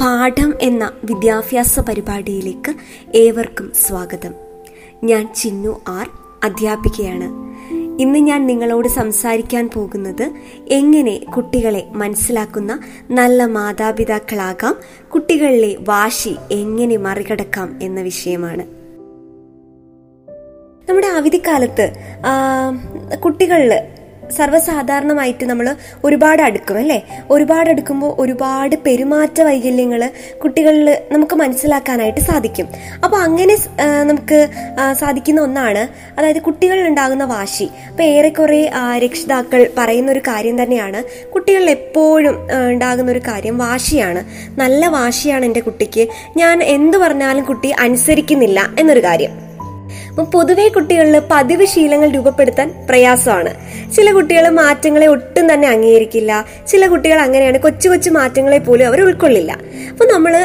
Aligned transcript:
പാഠം 0.00 0.54
എന്ന 0.60 0.92
വിദ്യാഭ്യാസ 1.04 1.80
പരിപാടിയിലേക്ക് 1.80 2.72
ഏവർക്കും 3.14 3.72
സ്വാഗതം. 3.74 4.34
ഞാൻ 5.04 5.34
ചിന്നു 5.34 5.80
ആർ 5.88 6.10
അധ്യാപികയാണ്. 6.44 7.28
ഇന്ന് 8.02 8.18
ഞാൻ 8.18 8.46
നിങ്ങളോട് 8.46 8.88
സംസാരിക്കാൻ 8.88 9.70
പോകുന്നത് 9.74 10.30
എങ്ങനെ 10.68 11.20
കുട്ടികളെ 11.36 11.86
മനസ്സിലാക്കുന്ന 11.90 12.80
നല്ല 13.10 13.44
മാതാപിതാക്കളാകാം 13.44 14.76
കുട്ടികളിലെ 15.14 15.76
വാശി 15.88 16.36
എങ്ങനെ 16.50 16.96
മറികടക്കാം 16.96 17.78
എന്ന 17.82 18.00
വിഷയമാണ്. 18.00 18.62
നമ്മുടെ 20.90 21.06
അവധിക്കാലത്ത് 21.06 21.92
കുട്ടികളിൽ 23.24 23.80
സർവസാധാരണമായിട്ട് 24.38 25.44
നമ്മൾ 25.44 25.66
ഒരുപാട് 26.04 26.42
അടുക്കും 26.42 26.78
അല്ലേ? 26.78 26.98
ഒരുപാട് 27.30 27.70
അടുക്കുമ്പോൾ 27.70 28.12
ഒരുപാട് 28.18 28.76
പെരുമാറ്റ 28.86 29.40
വൈകല്യങ്ങൾ 29.40 30.10
കുട്ടികളിൽ 30.42 30.88
നമുക്ക് 31.12 31.36
മനസ്സിലാക്കാനായിട്ട് 31.36 32.20
സാധിക്കും. 32.20 32.68
അപ്പോൾ 33.04 33.16
അങ്ങനെ 33.16 33.56
നമുക്ക് 34.10 34.48
സാധിക്കുന്ന 34.92 35.40
ഒന്നാണ് 35.40 35.82
അതായത് 36.18 36.40
കുട്ടികളിൽ 36.42 36.86
ഉണ്ടാകുന്ന 36.88 37.24
വാശി. 37.24 37.68
അപ്പോൾ 37.90 38.02
ഏറെക്കുറെ 38.02 38.62
രക്ഷിതാക്കൾ 39.04 39.70
പറയുന്ന 39.78 40.12
ഒരു 40.12 40.22
കാര്യം 40.28 40.62
തന്നെയാണ് 40.62 41.02
കുട്ടികളിൽ 41.34 41.70
എപ്പോഴും 41.70 42.36
ഉണ്ടാകുന്ന 42.72 43.10
ഒരു 43.10 43.22
കാര്യം 43.28 43.58
വാശിയാണ്. 43.58 44.22
നല്ല 44.62 44.86
വാശിയാണ് 44.86 45.44
എന്റെ 45.44 45.60
കുട്ടിക്ക്. 45.60 46.06
ഞാൻ 46.36 46.62
എന്ത് 46.62 46.98
പറഞ്ഞാലും 46.98 47.44
കുട്ടി 47.44 47.70
അനുസരിക്കുന്നില്ല 47.86 48.60
എന്നൊരു 48.78 49.04
കാര്യം. 49.08 49.32
അപ്പം 50.16 50.30
പൊതുവെ 50.30 50.68
കുട്ടികളിൽ 50.68 51.22
പതിവ് 51.30 51.64
ശീലങ്ങൾ 51.64 52.10
രൂപപ്പെടുത്താൻ 52.10 52.86
പ്രയാസമാണ്. 52.88 53.54
ചില 53.92 54.12
കുട്ടികൾ 54.12 54.48
മാറ്റങ്ങളെ 54.48 55.06
ഒട്ടും 55.06 55.52
തന്നെ 55.52 55.68
അംഗീകരിക്കില്ല. 55.68 56.44
ചില 56.66 56.86
കുട്ടികൾ 56.86 57.18
അങ്ങനെയാണ് 57.20 57.58
കൊച്ചു 57.58 57.88
കൊച്ചു 57.88 58.10
മാറ്റങ്ങളെ 58.10 58.58
പോലും 58.58 58.86
അവർ 58.86 59.00
ഉൾക്കൊള്ളില്ല. 59.02 59.52
അപ്പം 59.90 60.08
നമ്മൾ 60.08 60.36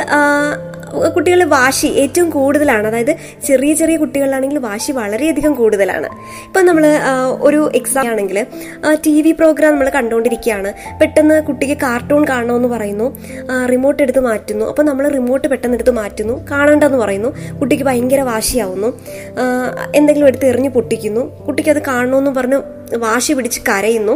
കുട്ടികളുടെ 1.15 1.45
വാശി 1.45 1.87
ഏറ്റവും 1.87 2.29
കൂടുതലാണ്. 2.29 2.87
അതായത് 2.87 3.15
ചെറിയ 3.47 3.73
ചെറിയ 3.73 3.97
കുട്ടികളിലാണെങ്കിൽ 3.97 4.57
വാശി 4.57 4.91
വളരെയധികം 4.91 5.53
കൂടുതലാണ്. 5.53 6.09
ഇപ്പം 6.47 6.65
നമ്മൾ 6.65 6.85
ഒരു 7.41 7.71
എക്സാം 7.75 8.07
ആണെങ്കിൽ 8.11 8.45
ടി 9.05 9.21
വി 9.21 9.31
പ്രോഗ്രാം 9.31 9.71
നമ്മൾ 9.71 9.89
കണ്ടുകൊണ്ടിരിക്കുകയാണ് 9.89 10.73
പെട്ടെന്ന് 11.01 11.43
കുട്ടിക്ക് 11.43 11.77
കാർട്ടൂൺ 11.77 12.25
കാണണമെന്ന് 12.29 12.67
പറയുന്നു. 12.67 13.17
റിമോട്ട് 13.69 14.03
എടുത്ത് 14.03 14.19
മാറ്റുന്നു. 14.19 14.65
അപ്പം 14.65 14.85
നമ്മൾ 14.85 15.07
റിമോട്ട് 15.07 15.47
പെട്ടെന്ന് 15.47 15.77
എടുത്ത് 15.77 15.91
മാറ്റുന്നു. 15.91 16.47
കാണണ്ടെന്ന് 16.51 16.97
പറയുന്നു. 16.97 17.29
കുട്ടിക്ക് 17.59 17.83
ഭയങ്കര 17.83 18.21
വാശിയാവുന്നു. 18.21 18.91
എന്തെങ്കിലും 19.95 20.27
എടുത്ത് 20.27 20.45
എറിഞ്ഞ് 20.45 20.69
പൊട്ടിക്കുന്നു. 20.69 21.45
കുട്ടിക്ക് 21.45 21.69
അത് 21.69 21.81
കാണണമെന്ന് 21.87 22.31
പറഞ്ഞ് 22.31 22.59
വാശി 22.97 23.33
പിടിച്ച് 23.33 23.59
കരയുന്നു. 23.69 24.11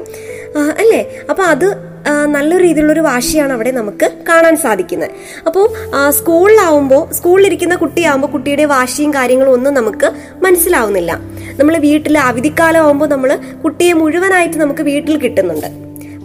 അല്ലേ? 0.81 1.05
അപ്പോൾ 1.29 1.43
അത് 1.43 1.94
രീതിയിലുള്ള 2.33 2.57
രീതിയിലുള്ളൊരു 2.61 2.99
വാശിയാണ് 2.99 3.53
അവിടെ 3.53 3.71
നമുക്ക് 3.71 4.11
കാണാൻ 4.29 4.55
സാധിക്കുന്നത്. 4.57 5.09
അപ്പോൾ 5.47 5.65
സ്കൂളിലാവുമ്പോൾ 6.09 7.13
സ്കൂളിലിരിക്കുന്ന 7.13 7.75
കുട്ടിയാവുമ്പോൾ 7.75 8.27
കുട്ടിയുടെ 8.27 8.65
വാശിയും 8.65 9.13
കാര്യങ്ങളും 9.13 9.51
ഒന്നും 9.51 9.73
നമുക്ക് 9.73 10.11
മനസ്സിലാവുന്നില്ല. 10.43 11.19
നമ്മൾ 11.59 11.77
വീട്ടിൽ 11.77 12.17
അവധിക്കാലം 12.17 12.81
ആവുമ്പോൾ 12.83 13.09
നമ്മൾ 13.09 13.35
കുട്ടിയെ 13.63 13.93
മുഴുവനായിട്ട് 13.93 14.57
നമുക്ക് 14.57 14.81
വീട്ടിൽ 14.81 15.17
കിട്ടുന്നുണ്ട്. 15.17 15.67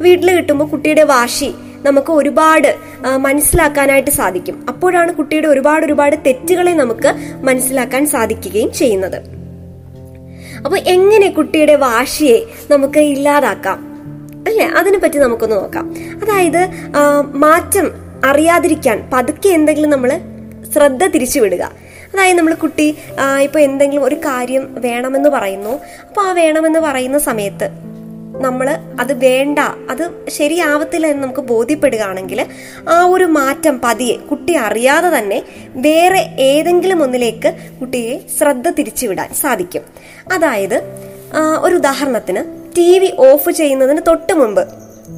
വീട്ടിൽ 0.02 0.36
കിട്ടുമ്പോൾ 0.36 0.68
കുട്ടിയുടെ 0.70 1.02
വാശി 1.02 1.54
നമുക്ക് 1.84 2.12
ഒരുപാട് 2.12 2.74
മനസ്സിലാക്കാനായിട്ട് 3.16 4.10
സാധിക്കും. 4.10 4.64
അപ്പോഴാണ് 4.68 5.12
കുട്ടിയുടെ 5.14 5.46
ഒരുപാട് 5.46 5.86
ഒരുപാട് 5.86 6.16
തെറ്റുകളെ 6.26 6.72
നമുക്ക് 6.72 7.12
മനസ്സിലാക്കാൻ 7.42 8.06
സാധിക്കുകയും 8.06 8.72
ചെയ്യുന്നത്. 8.72 9.20
അപ്പൊ 10.64 10.76
എങ്ങനെ 10.76 11.30
കുട്ടിയുടെ 11.30 11.74
വാശിയെ 11.74 12.40
നമുക്ക് 12.70 12.98
ഇല്ലാതാക്കാം? 12.98 13.89
അല്ലേ? 14.48 14.66
അതിനെ 14.66 14.98
പറ്റി 14.98 15.18
നമുക്കൊന്ന് 15.18 15.56
നോക്കാം. 15.56 15.86
അതായത് 16.22 16.62
മാറ്റം 17.44 17.86
അറിയാതിരിക്കാൻ 18.24 19.10
പതുക്കെ 19.12 19.48
എന്തെങ്കിലും 19.48 19.90
നമ്മൾ 19.90 20.20
ശ്രദ്ധ 20.72 21.06
തിരിച്ചുവിടുക. 21.06 21.62
അതായത് 22.14 22.36
നമ്മൾ 22.38 22.54
കുട്ടി 22.54 22.96
ഇപ്പൊ 23.42 23.60
എന്തെങ്കിലും 23.60 24.04
ഒരു 24.04 24.14
കാര്യം 24.14 24.74
വേണമെന്ന് 24.78 25.28
പറയുന്നു. 25.28 25.70
അപ്പൊ 26.08 26.22
ആ 26.22 26.32
വേണമെന്ന് 26.32 26.78
പറയുന്ന 26.78 27.18
സമയത്ത് 27.18 27.68
നമ്മൾ 28.40 28.68
അത് 29.00 29.12
വേണ്ട 29.18 29.58
അത് 29.58 30.04
ശരിയാവത്തില്ല 30.28 31.06
എന്ന് 31.06 31.22
നമുക്ക് 31.22 31.40
ബോധ്യപ്പെടുകയാണെങ്കിൽ 31.40 32.46
ആ 32.88 33.04
ഒരു 33.04 33.24
മാറ്റം 33.24 33.80
പതിയെ 33.84 34.16
കുട്ടി 34.16 34.52
അറിയാതെ 34.56 35.18
തന്നെ 35.18 35.42
വേറെ 35.86 36.20
ഏതെങ്കിലും 36.38 37.02
ഒന്നിലേക്ക് 37.02 37.52
കുട്ടിയെ 37.80 38.20
ശ്രദ്ധ 38.38 38.68
തിരിച്ചുവിടാൻ 38.70 39.28
സാധിക്കും. 39.34 39.82
അതായത് 40.32 40.76
ഒരു 41.60 41.74
ഉദാഹരണത്തിന് 41.76 42.59
ടി 42.76 42.90
വി 43.02 43.10
ഓഫ് 43.28 43.50
ചെയ്യുന്നതിന് 43.50 44.02
തൊട്ട് 44.08 44.34
മുമ്പ് 44.40 44.62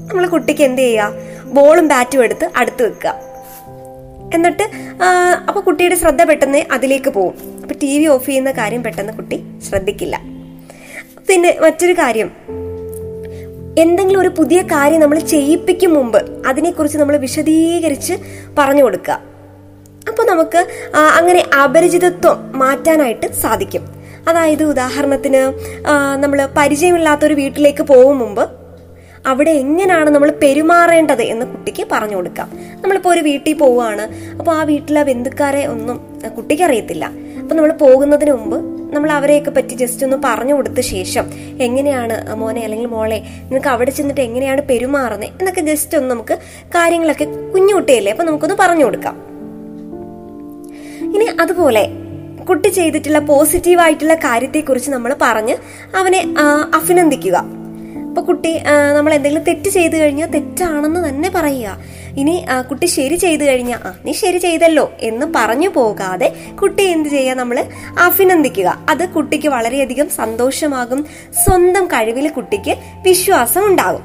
നമ്മൾ 0.08 0.24
കുട്ടിക്ക് 0.34 0.64
എന്ത് 0.68 0.82
ചെയ്യുക 0.82 1.50
ബോളും 1.56 1.86
ബാറ്റും 1.92 2.20
എടുത്ത് 2.24 2.46
അടുത്ത് 2.56 2.82
വെക്കുക. 2.82 3.14
എന്നിട്ട് 4.34 4.62
അപ്പോൾ 4.62 5.48
അപ്പൊ 5.48 5.60
കുട്ടിയുടെ 5.60 5.96
ശ്രദ്ധ 6.02 6.22
പെട്ടെന്ന് 6.28 6.60
അതിലേക്ക് 6.74 7.10
പോകും 7.10 7.34
അപ്പൊ 7.62 7.74
ടി 7.82 7.92
വി 7.98 8.06
ഓഫ് 8.14 8.26
ചെയ്യുന്ന 8.26 8.52
കാര്യം 8.60 8.82
പെട്ടെന്ന് 8.82 9.12
കുട്ടി 9.12 9.38
ശ്രദ്ധിക്കില്ല. 9.68 10.16
പിന്നെ 11.28 11.50
മറ്റൊരു 11.62 11.92
കാര്യം. 11.92 12.30
എന്തെങ്കിലും 13.82 14.20
ഒരു 14.20 14.30
പുതിയ 14.38 14.62
കാര്യം 14.62 15.00
നമ്മൾ 15.00 15.18
ചെയ്യിപ്പിക്കും 15.34 15.92
മുമ്പ് 15.94 16.18
അതിനെക്കുറിച്ച് 16.46 16.98
നമ്മൾ 16.98 17.16
വിശദീകരിച്ച് 17.16 18.14
പറഞ്ഞു 18.58 18.82
കൊടുക്കുക. 18.86 19.18
അപ്പോൾ 20.08 20.24
നമുക്ക് 20.32 20.60
അങ്ങനെ 21.18 21.42
അപരിചിതത്വം 21.62 22.38
മാറ്റാനായിട്ട് 22.62 23.26
സാധിക്കും. 23.42 23.84
അതായത് 24.28 24.65
ഉദാഹരണത്തിന് 24.65 25.43
നമ്മൾ 26.22 26.49
പരിചയമില്ലാത്തൊരു 26.59 27.34
വീട്ടിലേക്ക് 27.34 27.83
പോകും 27.83 28.19
മുമ്പ് 28.19 28.44
അവിടെ 29.31 29.50
എങ്ങനെയാണ് 29.50 30.10
നമ്മൾ 30.10 30.31
പെരുമാറേണ്ടത് 30.43 31.22
എന്ന് 31.22 31.47
കുട്ടിക്ക് 31.47 31.84
പറഞ്ഞു 31.93 32.16
കൊടുക്കാം. 32.16 32.49
നമ്മളിപ്പോൾ 32.83 33.10
ഒരു 33.15 33.21
വീട്ടിൽ 33.21 33.55
പോവുകയാണ്. 33.55 34.05
അപ്പോൾ 34.38 34.53
ആ 34.59 34.62
വീട്ടിലെ 34.71 35.03
ബന്ധുക്കാരെ 35.03 35.66
ഒന്നും 35.66 35.99
കുട്ടിക്ക് 36.37 36.62
അറിയത്തില്ല. 36.62 37.05
അപ്പം 37.43 37.56
നമ്മൾ 37.56 37.72
പോകുന്നതിന് 37.72 38.33
മുമ്പ് 38.33 38.56
നമ്മൾ 38.94 39.10
അവരെയൊക്കെ 39.12 39.50
പറ്റി 39.50 39.75
ജസ്റ്റ് 39.75 40.03
ഒന്ന് 40.06 40.16
പറഞ്ഞു 40.25 40.54
കൊടുത്ത 40.54 40.81
ശേഷം 40.81 41.27
എങ്ങനെയാണ് 41.66 42.34
മോനെ 42.41 42.60
അല്ലെങ്കിൽ 42.65 42.89
മോളെ 42.89 43.19
നിങ്ങൾക്ക് 43.43 43.69
അവിടെ 43.69 43.91
ചെന്നിട്ട് 43.91 44.21
എങ്ങനെയാണ് 44.21 44.62
പെരുമാറുന്നത് 44.71 45.28
എന്നൊക്കെ 45.41 45.60
ജസ്റ്റ് 45.60 45.97
ഒന്ന് 45.99 46.10
നമുക്ക് 46.15 46.34
കാര്യങ്ങളൊക്കെ 46.77 47.25
കുഞ്ഞു 47.54 47.75
കുട്ടിയല്ലേ 47.75 48.12
അപ്പം 48.12 48.27
നമുക്കൊന്ന് 48.27 48.56
പറഞ്ഞു 48.60 48.84
കൊടുക്കാം. 48.84 49.16
ഇനി 51.15 51.27
അതുപോലെ 51.41 51.84
കുട്ടി 52.48 52.69
ചെയ്തിട്ടുള്ള 52.69 53.19
പോസിറ്റീവായിട്ടുള്ള 53.19 54.14
കാര്യത്തെക്കുറിച്ച് 54.14 54.91
നമ്മൾ 54.91 55.16
പറഞ്ഞ് 55.22 55.56
അവനെ 55.97 56.20
അഭിനന്ദിക്കുക. 56.75 57.36
അപ്പൊ 58.08 58.22
കുട്ടി 58.22 58.50
നമ്മൾ 58.97 59.14
എന്തെങ്കിലും 59.14 59.44
തെറ്റ് 59.44 59.69
ചെയ്തു 59.69 59.97
കഴിഞ്ഞാൽ 59.97 60.28
തെറ്റാണെന്ന് 60.30 61.08
തന്നെ 61.08 61.28
പറയുക. 61.34 61.76
ഇനി 62.20 62.34
കുട്ടി 62.70 62.86
ശരി 62.86 63.16
ചെയ്തു 63.16 63.44
കഴിഞ്ഞാൽ 63.44 63.78
ആ 63.86 63.92
നീ 64.04 64.12
ശരി 64.12 64.38
ചെയ്തല്ലോ 64.38 64.92
എന്ന് 65.00 65.26
പറഞ്ഞു 65.36 65.69
പോകാതെ 65.69 66.28
കുട്ടി 66.62 66.84
എന്ത് 66.84 67.08
ചെയ്യുക 67.08 67.36
നമ്മൾ 67.36 67.58
അഭിനന്ദിക്കുക. 68.06 68.69
അത് 68.91 69.09
കുട്ടിക്ക് 69.09 69.48
വളരെയധികം 69.48 70.09
സന്തോഷമാകും. 70.09 71.06
സ്വന്തം 71.44 71.86
കഴിവിൽ 71.86 72.28
കുട്ടിക്ക് 72.28 72.74
വിശ്വാസം 73.06 73.66
ഉണ്ടാകും. 73.66 74.04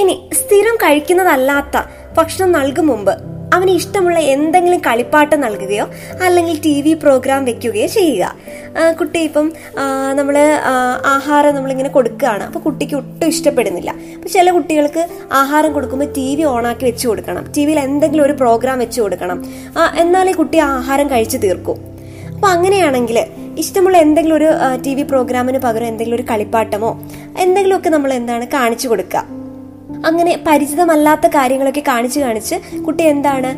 ഇനി 0.00 0.14
സ്ഥിരം 0.32 0.76
കഴിക്കുന്നതല്ലാത്ത 0.76 1.76
ഭക്ഷണം 2.18 2.52
നൽകും 2.52 2.86
മുമ്പ് 2.86 3.33
അവന് 3.54 3.72
ഇഷ്ടമുള്ള 3.80 4.18
എന്തെങ്കിലും 4.34 4.80
കളിപ്പാട്ടം 4.88 5.38
നൽകുകയോ 5.46 5.86
അല്ലെങ്കിൽ 6.26 6.56
ടി 6.66 6.76
വി 6.84 6.92
പ്രോഗ്രാം 7.04 7.40
വെക്കുകയോ 7.48 7.88
ചെയ്യുക. 7.98 8.24
കുട്ടി 9.00 9.20
ഇപ്പം 9.28 9.46
നമ്മൾ 10.18 10.36
ആഹാരം 11.14 11.52
നമ്മളിങ്ങനെ 11.56 11.90
കൊടുക്കുകയാണ്. 11.96 12.44
അപ്പോൾ 12.48 12.62
കുട്ടിക്ക് 12.66 12.96
ഒട്ടും 13.00 13.26
ഇഷ്ടപ്പെടുന്നില്ല. 13.34 13.90
അപ്പോൾ 14.16 14.30
ചില 14.36 14.50
കുട്ടികൾക്ക് 14.56 15.02
ആഹാരം 15.42 15.72
കൊടുക്കുമ്പോൾ 15.76 16.10
ടി 16.18 16.28
വി 16.38 16.44
ഓണാക്കി 16.54 16.84
വെച്ച് 16.90 17.04
കൊടുക്കണം. 17.10 17.44
ടി 17.56 17.64
വിയിൽ 17.66 17.80
എന്തെങ്കിലും 17.88 18.24
ഒരു 18.28 18.36
പ്രോഗ്രാം 18.42 18.78
വെച്ച് 18.84 18.98
കൊടുക്കണം. 19.04 19.40
എന്നാലേ 20.04 20.34
കുട്ടി 20.40 20.60
ആഹാരം 20.72 21.08
കഴിച്ചു 21.14 21.40
തീർക്കൂ. 21.44 21.74
അപ്പോൾ 22.34 22.50
അങ്ങനെയാണെങ്കിൽ 22.56 23.18
ഇഷ്ടമുള്ള 23.62 23.96
എന്തെങ്കിലും 24.04 24.36
ഒരു 24.38 24.48
ടി 24.84 24.92
വി 24.96 25.04
പ്രോഗ്രാമിന് 25.10 25.58
പകരം 25.64 25.88
എന്തെങ്കിലും 25.92 26.16
ഒരു 26.18 26.24
കളിപ്പാട്ടമോ 26.30 26.90
എന്തെങ്കിലുമൊക്കെ 27.44 27.90
നമ്മൾ 27.96 28.10
എന്താണ് 28.20 28.44
കാണിച്ചു 28.54 28.86
കൊടുക്കുക. 28.92 29.22
അങ്ങനെ 30.08 30.32
പരിചിതമല്ലാത്ത 30.46 31.26
കാര്യങ്ങളൊക്കെ 31.36 31.82
കാണിച്ച് 31.88 32.18
കാണിച്ച് 32.20 32.56
കുട്ടി 32.86 33.04
എന്താണ് 33.12 33.50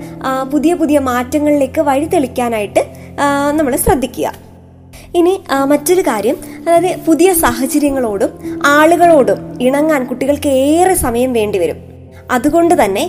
പുതിയ 0.53 0.75
പുതിയ 0.81 0.99
മാറ്റങ്ങളിലേക്ക് 1.11 1.81
വഴി 1.81 2.07
തെളിക്കാനായിട്ട് 2.15 2.83
നമ്മൾ 3.59 3.77
ശ്രദ്ധിക്കുക. 3.77 4.27
ഇനി 5.19 5.35
മറ്റൊരു 5.71 6.03
കാര്യം 6.09 6.37
അതായത് 6.67 6.91
പുതിയ 7.07 7.29
സാഹചര്യങ്ങളോടും 7.43 8.31
ആളുകളോടും 8.67 9.39
ഇണങ്ങാൻ 9.67 10.03
കുട്ടികൾക്ക് 10.05 10.51
ഏറെ 10.67 10.95
സമയം 11.05 11.33
വേണ്ടിവരും. 11.33 11.79
അതുകൊണ്ട് 12.31 12.75
തന്നെ 12.85 13.05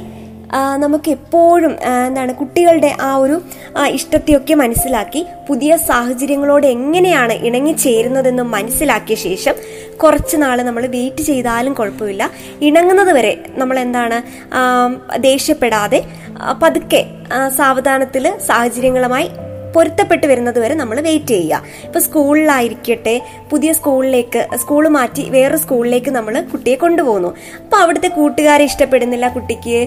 നമുക്ക് 0.53 1.11
എപ്പോഴും 1.11 1.77
എന്താണ് 2.07 2.35
കുട്ടികളുടെ 2.35 2.95
ആ 3.01 3.15
ഒരു 3.15 3.41
ഇഷ്ടത്തെയൊക്കെ 3.89 4.53
മനസ്സിലാക്കി 4.53 5.25
പുതിയ 5.47 5.75
സാഹചര്യങ്ങളോട് 5.75 6.67
എങ്ങനെയാണ് 6.67 7.33
ഇണങ്ങിച്ചേരുന്നതെന്ന് 7.33 8.43
മനസ്സിലാക്കിയ 8.43 9.15
ശേഷം 9.15 9.55
കുറച്ച് 9.97 10.37
നാൾ 10.37 10.61
നമ്മൾ 10.61 10.85
വെയിറ്റ് 10.85 11.23
ചെയ്താലും 11.23 11.73
കുഴപ്പമില്ല. 11.73 12.29
ഇണങ്ങുന്നത് 12.61 13.13
വരെ 13.13 13.43
നമ്മൾ 13.49 13.79
എന്താണ് 13.79 14.21
ദേഷ്യപ്പെടാതെ 15.19 16.03
പതുക്കെ 16.61 17.05
സാവധാനത്തിൽ 17.49 18.37
സാഹചര്യങ്ങളുമായി 18.37 19.29
പൊരുത്തപ്പെട്ട് 19.75 20.25
വരുന്നത് 20.31 20.59
വരെ 20.63 20.75
നമ്മൾ 20.81 20.97
വെയിറ്റ് 21.07 21.33
ചെയ്യുക. 21.37 21.61
ഇപ്പൊ 21.87 21.99
സ്കൂളിലായിരിക്കട്ടെ 22.07 23.15
പുതിയ 23.51 23.71
സ്കൂളിലേക്ക് 23.79 24.41
സ്കൂൾ 24.61 24.83
മാറ്റി 24.95 25.23
വേറെ 25.35 25.57
സ്കൂളിലേക്ക് 25.63 26.11
നമ്മൾ 26.17 26.33
കുട്ടിയെ 26.53 26.77
കൊണ്ടുപോകുന്നു. 26.83 27.29
അപ്പോൾ 27.63 27.79
അവിടുത്തെ 27.83 28.09
കൂട്ടുകാരെ 28.17 28.65
ഇഷ്ടപ്പെടുന്നില്ല 28.71 29.27
കുട്ടിക്ക് 29.35 29.77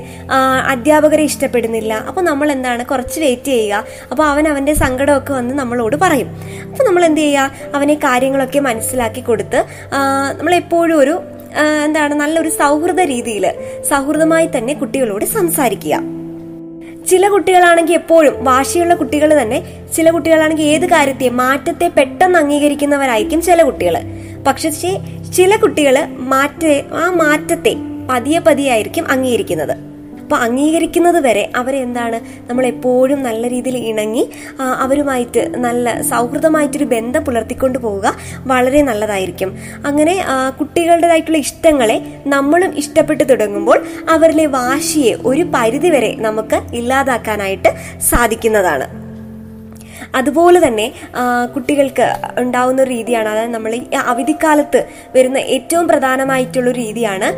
അധ്യാപകരെ 0.75 1.25
ഇഷ്ടപ്പെടുന്നില്ല. 1.31 1.93
അപ്പോൾ 2.11 2.25
നമ്മൾ 2.31 2.51
എന്താണ് 2.57 2.85
കുറച്ച് 2.93 3.19
വെയിറ്റ് 3.25 3.53
ചെയ്യുക. 3.57 3.85
അപ്പോൾ 4.11 4.25
അവൻ 4.33 4.47
അവന്റെ 4.53 4.77
സങ്കടമൊക്കെ 4.85 5.35
വന്ന് 5.39 5.57
നമ്മളോട് 5.63 5.99
പറയും. 6.05 6.31
അപ്പോൾ 6.71 6.87
നമ്മൾ 6.91 7.05
എന്ത് 7.11 7.23
ചെയ്യുക? 7.25 7.69
അവനെ 7.79 7.97
കാര്യങ്ങളൊക്കെ 8.07 8.63
മനസ്സിലാക്കി 8.71 9.25
കൊടുത്ത് 9.29 9.61
നമ്മൾ 10.39 10.55
എപ്പോഴും 10.63 10.97
ഒരു 11.03 11.17
എന്താണ്? 11.87 12.15
നല്ലൊരു 12.23 12.51
സൗഹൃദ 12.61 13.01
രീതിയിൽ 13.13 13.45
സൗഹൃദമായി 13.91 14.49
തന്നെ 14.57 14.75
കുട്ടികളോട് 14.81 15.25
സംസാരിക്കുക. 15.37 15.97
ചില 17.07 17.29
കുട്ടികളാണെങ്കിൽ 17.29 17.95
എപ്പോഴും 17.95 18.45
വാശിയുള്ള 18.45 18.95
കുട്ടികൾ 18.95 19.43
തന്നെ 19.43 19.63
ചില 19.97 20.11
കുട്ടികളാണെങ്കിൽ 20.11 20.65
ഏത് 20.65 20.87
കാര്യത്തെയും 20.87 21.37
മാറ്റത്തെ 21.37 21.89
പെട്ടെന്ന് 21.89 22.39
അംഗീകരിക്കുന്നവരായിരിക്കും 22.39 23.43
ചില 23.43 23.63
കുട്ടികൾ. 23.63 23.97
പക്ഷെ 24.47 24.71
ചില 25.37 25.57
കുട്ടികൾ 25.57 26.07
മാറ്റ 26.07 26.67
ആ 26.93 27.11
മാറ്റത്തെ 27.11 27.77
പതിയെ 28.11 28.39
പതിയെ 28.39 28.71
ആയിരിക്കും 28.71 29.11
അംഗീകരിക്കുന്നത്. 29.11 29.90
അപ്പൊ 30.31 30.43
അംഗീകരിക്കുന്നത് 30.47 31.17
വരെ 31.25 31.43
അവരെന്താണ്? 31.61 32.19
നമ്മൾ 32.49 32.65
എപ്പോഴും 32.73 33.21
നല്ല 33.29 33.43
രീതിയിൽ 33.55 33.77
ഇണങ്ങി 33.91 34.23
അവരുമായിട്ട് 34.85 35.43
നല്ല 35.65 35.95
സൗഹൃദമായിട്ടൊരു 36.11 36.87
ബന്ധം 36.93 37.23
പുലർത്തിക്കൊണ്ട് 37.29 37.79
പോവുക 37.85 38.13
വളരെ 38.53 38.83
നല്ലതായിരിക്കും. 38.89 39.51
അങ്ങനെ 39.89 40.15
കുട്ടികളുടേതായിട്ടുള്ള 40.61 41.41
ഇഷ്ടങ്ങളെ 41.47 41.97
നമ്മളും 42.35 42.71
ഇഷ്ടപ്പെട്ടു 42.83 43.27
തുടങ്ങുമ്പോൾ 43.33 43.81
അവരിലെ 44.17 44.47
വാശിയെ 44.57 45.17
ഒരു 45.33 45.45
പരിധിവരെ 45.57 46.13
നമുക്ക് 46.29 46.61
ഇല്ലാതാക്കാനായിട്ട് 46.81 47.73
സാധിക്കുന്നതാണ്. 48.13 48.89
അതുപോലെ 50.21 50.59
തന്നെ 50.69 50.87
കുട്ടികൾക്ക് 51.57 52.09
ഉണ്ടാവുന്ന 52.45 52.81
ഒരു 52.87 52.91
രീതിയാണ് 52.97 53.31
അതായത് 53.35 53.55
നമ്മൾ 53.59 53.75
ഈ 53.81 53.85
അവധിക്കാലത്ത് 54.15 54.83
വരുന്ന 55.19 55.39
ഏറ്റവും 55.57 55.87
പ്രധാനമായിട്ടുള്ള 55.95 56.73
രീതിയാണ് 56.83 57.31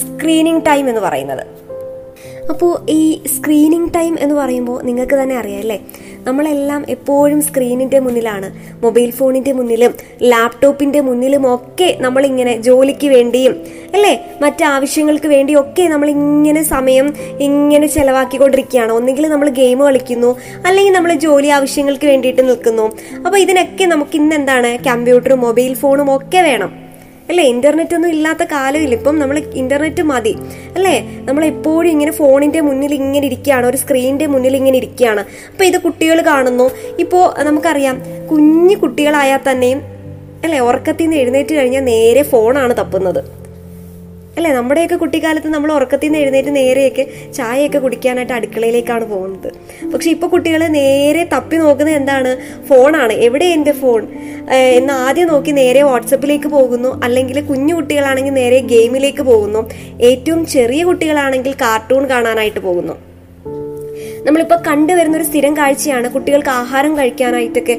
സ്ക്രീനിങ് 0.00 0.64
ടൈം 0.70 0.84
എന്ന് 0.90 1.04
പറയുന്നത്. 1.08 1.44
അപ്പോൾ 2.50 2.90
ഈ 2.90 3.22
സ്ക്രീനിങ് 3.36 3.88
ടൈം 3.96 4.16
എന്ന് 4.20 4.34
പറയുമ്പോൾ 4.34 4.82
നിങ്ങൾക്ക് 4.82 5.14
തന്നെ 5.14 5.38
അറിയാം 5.38 5.60
അല്ലേ? 5.60 5.80
നമ്മളെല്ലാം 6.24 6.84
എപ്പോഴും 6.88 7.42
സ്ക്രീനിന്റെ 7.42 7.98
മുന്നിലാണ്. 7.98 8.52
മൊബൈൽ 8.84 9.10
ഫോണിന്റെ 9.10 9.52
മുന്നിലും 9.52 9.94
ലാപ്ടോപ്പിന്റെ 10.22 11.00
മുന്നിലും 11.00 11.54
ഒക്കെ 11.54 11.98
നമ്മളിങ്ങനെ 12.00 12.56
ജോലിക്ക് 12.56 13.06
വേണ്ടിയും 13.06 13.62
അല്ലേ? 13.94 14.20
മറ്റാവശ്യങ്ങൾക്ക് 14.42 15.26
വേണ്ടിയും 15.26 15.60
ഒക്കെ 15.60 15.82
നമ്മൾ 15.82 16.08
ഇങ്ങനെ 16.08 16.62
സമയം 16.62 17.14
ഇങ്ങനെ 17.40 17.86
ചിലവാക്കിക്കൊണ്ടിരിക്കുകയാണ്. 17.86 18.92
ഒന്നുകിൽ 18.92 19.28
നമ്മൾ 19.28 19.48
ഗെയിം 19.48 19.78
കളിക്കുന്നു 19.78 20.36
അല്ലെങ്കിൽ 20.66 20.92
നമ്മൾ 20.92 21.14
ജോലി 21.14 21.46
ആവശ്യങ്ങൾക്ക് 21.46 22.06
വേണ്ടിയിട്ട് 22.06 22.48
നിൽക്കുന്നു. 22.48 22.92
അപ്പോൾ 23.26 23.38
ഇതിനൊക്കെ 23.38 23.84
നമുക്ക് 23.84 24.16
ഇന്ന് 24.16 24.36
എന്താണ്? 24.36 24.78
കമ്പ്യൂട്ടറും 24.86 25.40
മൊബൈൽ 25.40 25.74
ഫോണും 25.74 26.16
ഒക്കെ 26.16 26.40
വേണം. 26.40 26.83
അല്ലേ 27.28 27.44
ഇന്റർനെറ്റ് 27.44 27.94
ഒന്നും 27.94 28.10
ഇല്ലാത്ത 28.10 28.42
കാലമില്ല. 28.42 28.94
ഇപ്പം 28.94 29.18
നമ്മൾ 29.18 29.38
ഇന്റർനെറ്റ് 29.38 30.02
മതി. 30.02 30.34
അല്ലേ 30.76 30.94
നമ്മൾ 31.24 31.44
എപ്പോഴും 31.44 31.90
ഇങ്ങനെ 31.90 32.10
ഫോണിന്റെ 32.10 32.60
മുന്നിൽ 32.60 32.94
ഇങ്ങനെ 32.94 33.26
ഇരിക്കുകയാണ്. 33.26 33.66
ഒരു 33.66 33.76
സ്ക്രീനിന്റെ 33.76 34.26
മുന്നിൽ 34.26 34.56
ഇങ്ങനെ 34.56 34.76
ഇരിക്കുകയാണ്. 34.76 35.20
അപ്പൊ 35.52 35.64
ഇത് 35.64 35.78
കുട്ടികൾ 35.78 36.20
കാണുന്നു. 36.20 36.70
ഇപ്പോ 36.98 37.34
നമുക്കറിയാം 37.42 38.02
കുഞ്ഞു 38.30 38.76
കുട്ടികളായാൽ 38.76 39.40
തന്നെയും 39.48 39.80
അല്ലേ 40.44 40.58
ഉറക്കത്തിൽ 40.60 41.04
നിന്ന് 41.04 41.16
എഴുന്നേറ്റ് 41.16 41.54
കഴിഞ്ഞാൽ 41.54 41.84
നേരെ 41.84 42.22
ഫോണാണ് 42.22 42.76
തപ്പുന്നത്. 42.76 43.43
അല്ലേ 44.36 44.52
നമ്മുടെയൊക്കെ 44.52 44.96
കുട്ടിക്കാലത്ത് 44.96 45.48
നമ്മൾ 45.48 45.72
ഉറക്കത്തിൽ 45.72 46.06
നിന്ന് 46.06 46.18
എഴുന്നേറ്റ് 46.18 46.56
നേരെയൊക്കെ 46.56 47.04
ചായയൊക്കെ 47.34 47.78
കുടിക്കാനായിട്ട് 47.78 48.32
അടുക്കളയിലേക്കാണ് 48.32 49.04
പോകുന്നത്. 49.04 49.48
പക്ഷെ 49.92 50.10
ഇപ്പൊ 50.10 50.26
കുട്ടികൾ 50.26 50.66
നേരെ 50.66 51.24
തപ്പി 51.32 51.56
നോക്കുന്നത് 51.56 51.96
എന്താണ്? 51.96 52.36
ഫോണാണ്. 52.68 53.12
എവിടെ 53.12 53.44
എന്റെ 53.44 53.72
ഫോൺ? 53.72 54.02
എന്ന് 54.50 54.92
ആദ്യം 54.92 55.28
നോക്കി 55.28 55.50
നേരെ 55.50 55.82
വാട്സപ്പിലേക്ക് 55.82 56.48
പോകുന്നു. 56.48 57.00
അല്ലെങ്കിൽ 57.04 57.40
കുഞ്ഞു 57.40 57.74
കുട്ടികളാണെങ്കിൽ 57.74 58.34
നേരെ 58.34 58.60
ഗെയിമിലേക്ക് 58.60 59.22
പോകുന്നു. 59.22 59.70
ഏറ്റവും 60.00 60.46
ചെറിയ 60.46 60.84
കുട്ടികളാണെങ്കിൽ 60.84 61.52
കാർട്ടൂൺ 61.52 62.04
കാണാനായിട്ട് 62.08 62.60
പോകുന്നു. 62.60 63.13
നമ്മളിപ്പോൾ 64.26 64.58
കണ്ടുവരുന്ന 64.68 65.16
ഒരു 65.18 65.26
സ്ഥിരം 65.28 65.52
കാഴ്ചയാണ് 65.58 66.06
കുട്ടികൾക്ക് 66.14 66.50
ആഹാരം 66.60 66.92
കഴിക്കാനായിട്ടൊക്കെ 66.98 67.74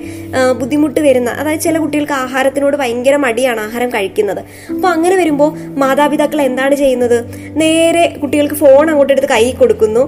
ബുദ്ധിമുട്ട് 0.60 1.00
വരുന്ന 1.08 1.30
അതായത് 1.42 1.64
ചില 1.66 1.78
കുട്ടികൾക്ക് 1.84 2.16
ആഹാരത്തിനോട് 2.24 2.76
ഭയങ്കര 2.82 3.16
മടിയാണ് 3.26 3.62
ആഹാരം 3.68 3.90
കഴിക്കുന്നത്. 3.96 4.42
അപ്പോൾ 4.76 4.90
അങ്ങനെ 4.96 5.16
വരുമ്പോൾ 5.22 5.50
മാതാപിതാക്കൾ 5.84 6.42
എന്താണ് 6.50 6.76
ചെയ്യുന്നത്? 6.84 7.18
നേരെ 7.64 8.04
കുട്ടികൾക്ക് 8.22 8.58
ഫോൺ 8.64 8.84
അങ്ങോട്ട് 8.92 9.14
എടുത്ത് 9.16 9.30
കൈ 9.34 9.44
കൊടുക്കുന്നു. 9.62 10.04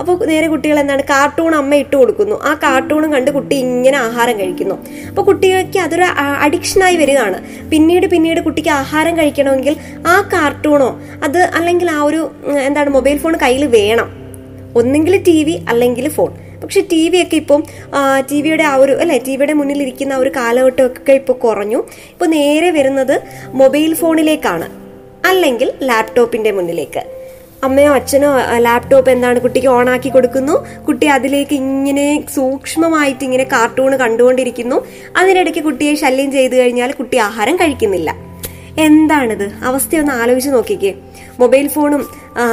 അപ്പോൾ 0.00 0.14
നേരെ 0.32 0.46
കുട്ടികൾ 0.54 0.78
എന്താണ്? 0.84 1.02
കാർട്ടൂൺ 1.12 1.54
അമ്മ 1.60 1.74
ഇട്ട് 1.84 1.94
കൊടുക്കുന്നു. 1.96 2.38
ആ 2.50 2.52
കാർട്ടൂണും 2.66 3.10
കണ്ട് 3.16 3.30
കുട്ടി 3.38 3.56
ഇങ്ങനെ 3.66 3.98
ആഹാരം 4.06 4.36
കഴിക്കുന്നു. 4.40 4.78
അപ്പോൾ 5.10 5.24
കുട്ടികൾക്ക് 5.30 5.80
അതൊരു 5.86 6.06
അഡിക്ഷനായി 6.46 6.96
വരികയാണ്. 7.02 7.40
പിന്നീട് 7.72 8.06
പിന്നീട് 8.14 8.40
കുട്ടിക്ക് 8.46 8.72
ആഹാരം 8.80 9.16
കഴിക്കണമെങ്കിൽ 9.18 9.76
ആ 10.12 10.16
കാർട്ടൂണോ 10.34 10.90
അത് 11.26 11.40
അല്ലെങ്കിൽ 11.58 11.90
ആ 11.98 12.00
ഒരു 12.10 12.22
എന്താണ് 12.68 12.90
മൊബൈൽ 12.98 13.18
ഫോൺ 13.24 13.36
കയ്യിൽ 13.44 13.66
വേണം. 13.76 14.08
ഒന്നെങ്കിൽ 14.76 15.16
ടി 15.28 15.44
വി 15.44 15.54
അല്ലെങ്കിൽ 15.68 16.08
ഫോൺ. 16.08 16.30
പക്ഷെ 16.62 16.80
ടി 16.92 17.08
വി 17.08 17.22
ഒക്കെ 17.22 17.36
ഇപ്പം 17.36 17.60
ടി 18.30 18.42
വിയുടെ 18.42 18.64
ആ 18.64 18.74
ഒരു 18.74 18.92
അല്ലെ 18.92 19.18
ടി 19.26 19.36
വിയുടെ 19.36 19.52
മുന്നിൽ 19.52 19.82
ഇരിക്കുന്ന 19.82 20.12
ആ 20.12 20.16
ഒരു 20.16 20.30
കാലഘട്ടമൊക്കെ 20.36 21.12
ഇപ്പോൾ 21.12 21.32
കുറഞ്ഞു. 21.32 21.78
ഇപ്പോൾ 22.12 22.26
നേരെ 22.26 22.70
വരുന്നത് 22.70 23.22
മൊബൈൽ 23.62 23.94
ഫോണിലേക്കാണ്. 23.94 24.68
അല്ലെങ്കിൽ 25.30 25.72
ലാപ്ടോപ്പിന്റെ 25.82 26.50
മുന്നിലേക്ക്. 26.50 27.02
അമ്മയോ 27.64 27.92
അച്ഛനോ 27.92 28.28
ലാപ്ടോപ്പ് 28.58 29.10
എന്താണ് 29.10 29.38
കുട്ടിക്ക് 29.40 29.68
ഓണാക്കി 29.68 30.08
കൊടുക്കുന്നു? 30.08 30.54
കുട്ടി 30.88 31.06
അതിലേക്ക് 31.06 31.54
ഇങ്ങനെ 31.54 32.26
സൂക്ഷ്മമായിട്ട് 32.34 33.24
ഇങ്ങനെ 33.24 33.44
കാർട്ടൂൺ 33.44 33.96
കണ്ടുകൊണ്ടിരിക്കുന്നു. 33.96 34.76
അതിനിടയ്ക്ക് 35.16 35.60
കുട്ടിയെ 35.60 35.94
ശല്യം 35.94 36.32
ചെയ്തു 36.32 36.54
കഴിഞ്ഞാൽ 36.54 36.92
കുട്ടി 36.92 37.16
ആഹാരം 37.16 37.56
കഴിക്കുന്നില്ല. 37.56 38.10
എന്താണിത്? 38.78 39.46
അവസ്ഥയൊന്ന് 39.62 40.12
ആലോചിച്ച് 40.12 40.50
നോക്കിക്കേ. 40.50 40.94
മൊബൈൽ 41.40 41.68
ഫോണും 41.68 42.02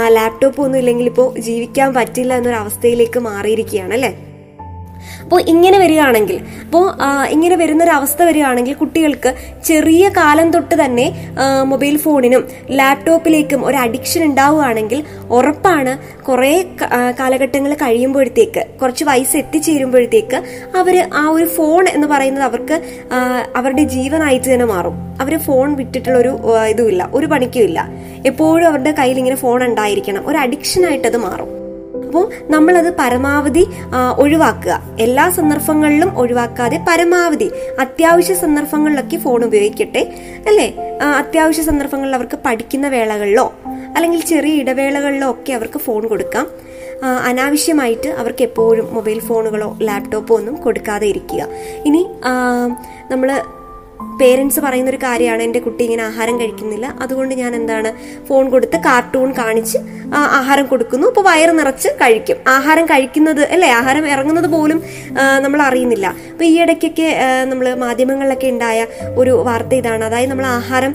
ലാപ്ടോപ്പും 0.10 0.64
ഒന്നും 0.64 0.80
ഇല്ലെങ്കിൽ 0.80 1.06
ഇപ്പോൾ 1.06 1.28
ജീവിക്കാൻ 1.40 1.90
പറ്റില്ല 1.94 2.34
എന്നൊരു 2.34 2.58
അവസ്ഥയിലേക്ക് 2.58 3.20
മാറിയിരിക്കുകയാണ് 3.28 3.94
അല്ലേ? 3.94 4.12
അപ്പോൾ 5.24 5.42
ഇങ്ങനെ 5.54 5.78
വരികയാണെങ്കിൽ 5.80 6.38
അപ്പോൾ 6.66 6.86
ഇങ്ങനെ 7.30 7.56
വരുന്നൊരവസ്ഥ 7.56 8.24
വരികയാണെങ്കിൽ 8.24 8.74
കുട്ടികൾക്ക് 8.74 9.32
ചെറിയ 9.64 10.10
കാലം 10.18 10.52
തൊട്ട് 10.52 10.76
തന്നെ 10.84 11.08
മൊബൈൽ 11.72 11.98
ഫോണിനും 11.98 12.44
ലാപ്ടോപ്പിലേക്കും 12.80 13.66
ഒരു 13.66 13.78
അഡിക്ഷൻ 13.78 14.24
ഉണ്ടാവുകയാണെങ്കിൽ 14.24 15.04
ഉറപ്പാണ് 15.30 15.94
കുറേ 16.28 16.54
കാലഘട്ടങ്ങൾ 17.20 17.74
കഴിയുമ്പോഴത്തേക്ക് 17.74 18.64
കുറച്ച് 18.82 19.04
വയസ്സ് 19.06 19.38
എത്തിച്ചേരുമ്പോഴത്തേക്ക് 19.38 20.40
അവർ 20.78 20.96
ആ 21.22 21.24
ഒരു 21.30 21.46
ഫോൺ 21.58 21.84
എന്ന് 21.96 22.08
പറയുന്നത് 22.08 22.46
അവർക്ക് 22.50 22.76
അവരുടെ 23.56 23.84
ജീവനായിട്ട് 23.96 24.48
തന്നെ 24.54 24.66
മാറും. 24.66 24.96
അവർ 25.22 25.34
ഫോൺ 25.48 25.68
വിട്ടിട്ടുള്ള 25.76 26.18
ഒരു 26.20 26.32
ഇതുമില്ല 26.72 27.10
ഒരു 27.14 27.28
പണിക്കും 27.34 27.64
ഇല്ല 27.70 27.80
എപ്പോഴും 28.26 28.68
അവരുടെ 28.72 28.92
കയ്യിൽ 29.00 29.18
ഇങ്ങനെ 29.18 29.38
ഫോൺ 29.44 29.60
ഉണ്ടായിരിക്കണം. 29.64 30.24
ഒരു 30.30 30.38
അഡിക്ഷനായിട്ട് 30.38 31.08
അത് 31.12 31.18
മാറും. 31.18 31.50
അപ്പോൾ 32.08 32.26
നമ്മളത് 32.50 32.90
പരമാവധി 33.00 33.64
ഒഴിവാക്കുക. 34.18 34.74
എല്ലാ 35.00 35.26
സന്ദർഭങ്ങളിലും 35.30 36.12
ഒഴിവാക്കാതെ 36.20 36.78
പരമാവധി 36.88 37.50
അത്യാവശ്യ 37.80 38.36
സന്ദർഭങ്ങളിലൊക്കെ 38.44 39.18
ഫോൺ 39.18 39.40
ഉപയോഗിക്കട്ടെ 39.46 40.04
അല്ലേ? 40.48 40.68
അത്യാവശ്യ 41.22 41.64
സന്ദർഭങ്ങളിൽ 41.64 42.16
അവർക്ക് 42.16 42.38
പഠിക്കുന്ന 42.46 42.88
വേളകളിലോ 42.88 43.48
അല്ലെങ്കിൽ 43.96 44.22
ചെറിയ 44.22 44.62
ഇടവേളകളിലോ 44.62 45.28
ഒക്കെ 45.32 45.52
അവർക്ക് 45.54 45.80
ഫോൺ 45.80 46.02
കൊടുക്കാം. 46.08 46.48
അനാവശ്യമായിട്ട് 47.30 48.10
അവർക്ക് 48.22 48.44
എപ്പോഴും 48.44 48.88
മൊബൈൽ 48.94 49.20
ഫോണുകളോ 49.28 49.70
ലാപ്ടോപ്പോ 49.88 50.36
ഒന്നും 50.36 50.56
കൊടുക്കാതെ 50.56 51.08
ഇരിക്കുക. 51.08 51.42
ഇനി 51.86 52.02
നമ്മൾ 53.12 53.30
പേരൻസ് 54.20 54.60
പറയുന്ന 54.66 54.90
ഒരു 54.94 55.00
കാര്യമാണ് 55.04 55.42
എന്റെ 55.48 55.60
കുട്ടി 55.66 55.82
ഇങ്ങനെ 55.88 56.04
ആഹാരം 56.04 56.36
കഴിക്കുന്നില്ല. 56.40 56.88
അതുകൊണ്ട് 57.04 57.34
ഞാൻ 57.42 57.52
എന്താണ് 57.60 57.90
ഫോൺ 58.28 58.46
കൊടുത്ത് 58.54 58.78
കാർട്ടൂൺ 58.86 59.30
കാണിച്ച് 59.40 59.78
ആഹാരം 60.40 60.66
കൊടുക്കുന്നു. 60.72 61.06
അപ്പോൾ 61.12 61.26
വയറ് 61.30 61.54
നിറച്ച് 61.60 61.90
കഴിക്കും. 62.02 62.38
ആഹാരം 62.56 62.86
കഴിക്കുന്നത് 62.92 63.42
അല്ലേ? 63.54 63.70
ആഹാരം 63.80 64.08
ഇറങ്ങുന്നത് 64.14 64.50
പോലും 64.56 64.80
നമ്മൾ 65.46 65.62
അറിയുന്നില്ല. 65.68 66.08
അപ്പോൾ 66.32 66.44
ഈ 66.44 66.54
ഇടയ്ക്കൊക്കെ 66.64 67.08
നമ്മൾ 67.52 67.68
മാധ്യമങ്ങളിലൊക്കെ 67.86 68.50
ഉണ്ടായ 68.56 68.88
ഒരു 69.22 69.36
വാർത്ത 69.50 69.74
ഇതാണ്. 69.82 70.04
അതായത് 70.10 70.32
നമ്മൾ 70.34 70.48
ആഹാരം 70.58 70.94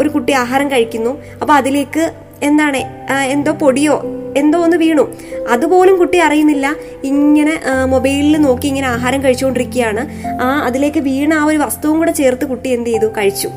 ഒരു 0.00 0.08
കുട്ടി 0.16 0.32
ആഹാരം 0.44 0.70
കഴിക്കുന്നു. 0.74 1.14
അപ്പോൾ 1.42 1.54
അതിലേക്ക് 1.60 2.04
എന്താണ്? 2.42 2.76
എന്തോ 3.12 3.52
പൊടിയോ 3.52 4.02
എന്തോ 4.36 4.58
ഒന്ന് 4.58 4.76
വീണു. 4.76 5.10
അതുപോലും 5.50 5.98
കുട്ടി 5.98 6.18
അറിയുന്നില്ല. 6.18 6.74
ഇങ്ങനെ 7.04 7.60
മൊബൈലിൽ 7.84 8.36
നോക്കി 8.36 8.66
ഇങ്ങനെ 8.66 8.88
ആഹാരം 8.88 9.24
കഴിച്ചുകൊണ്ടിരിക്കുകയാണ്. 9.24 10.08
ആ 10.42 10.60
അതിലേക്ക് 10.66 10.98
വീണ 10.98 11.34
ആ 11.34 11.44
ഒരു 11.44 11.56
വസ്തുവും 11.56 11.98
കൂടെ 11.98 12.12
ചേർത്ത് 12.12 12.44
കുട്ടി 12.44 12.68
എന്ത് 12.68 12.90
ചെയ്തു? 12.90 13.06
കഴിച്ചു. 13.06 13.48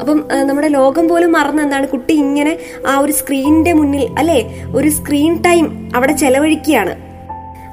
അപ്പം 0.00 0.24
നമ്മുടെ 0.46 0.68
ലോകം 0.68 1.08
പോലും 1.08 1.32
മറന്ന് 1.32 1.62
എന്താണ്? 1.62 1.88
കുട്ടി 1.88 2.14
ഇങ്ങനെ 2.14 2.58
ആ 2.86 2.98
ഒരു 2.98 3.12
സ്ക്രീനിന്റെ 3.12 3.72
മുന്നിൽ 3.72 4.14
അല്ലെ? 4.18 4.44
ഒരു 4.76 4.88
സ്ക്രീൻ 4.88 5.42
ടൈം 5.42 5.90
അവിടെ 5.94 6.12
ചെലവഴിക്കുകയാണ്. 6.12 6.94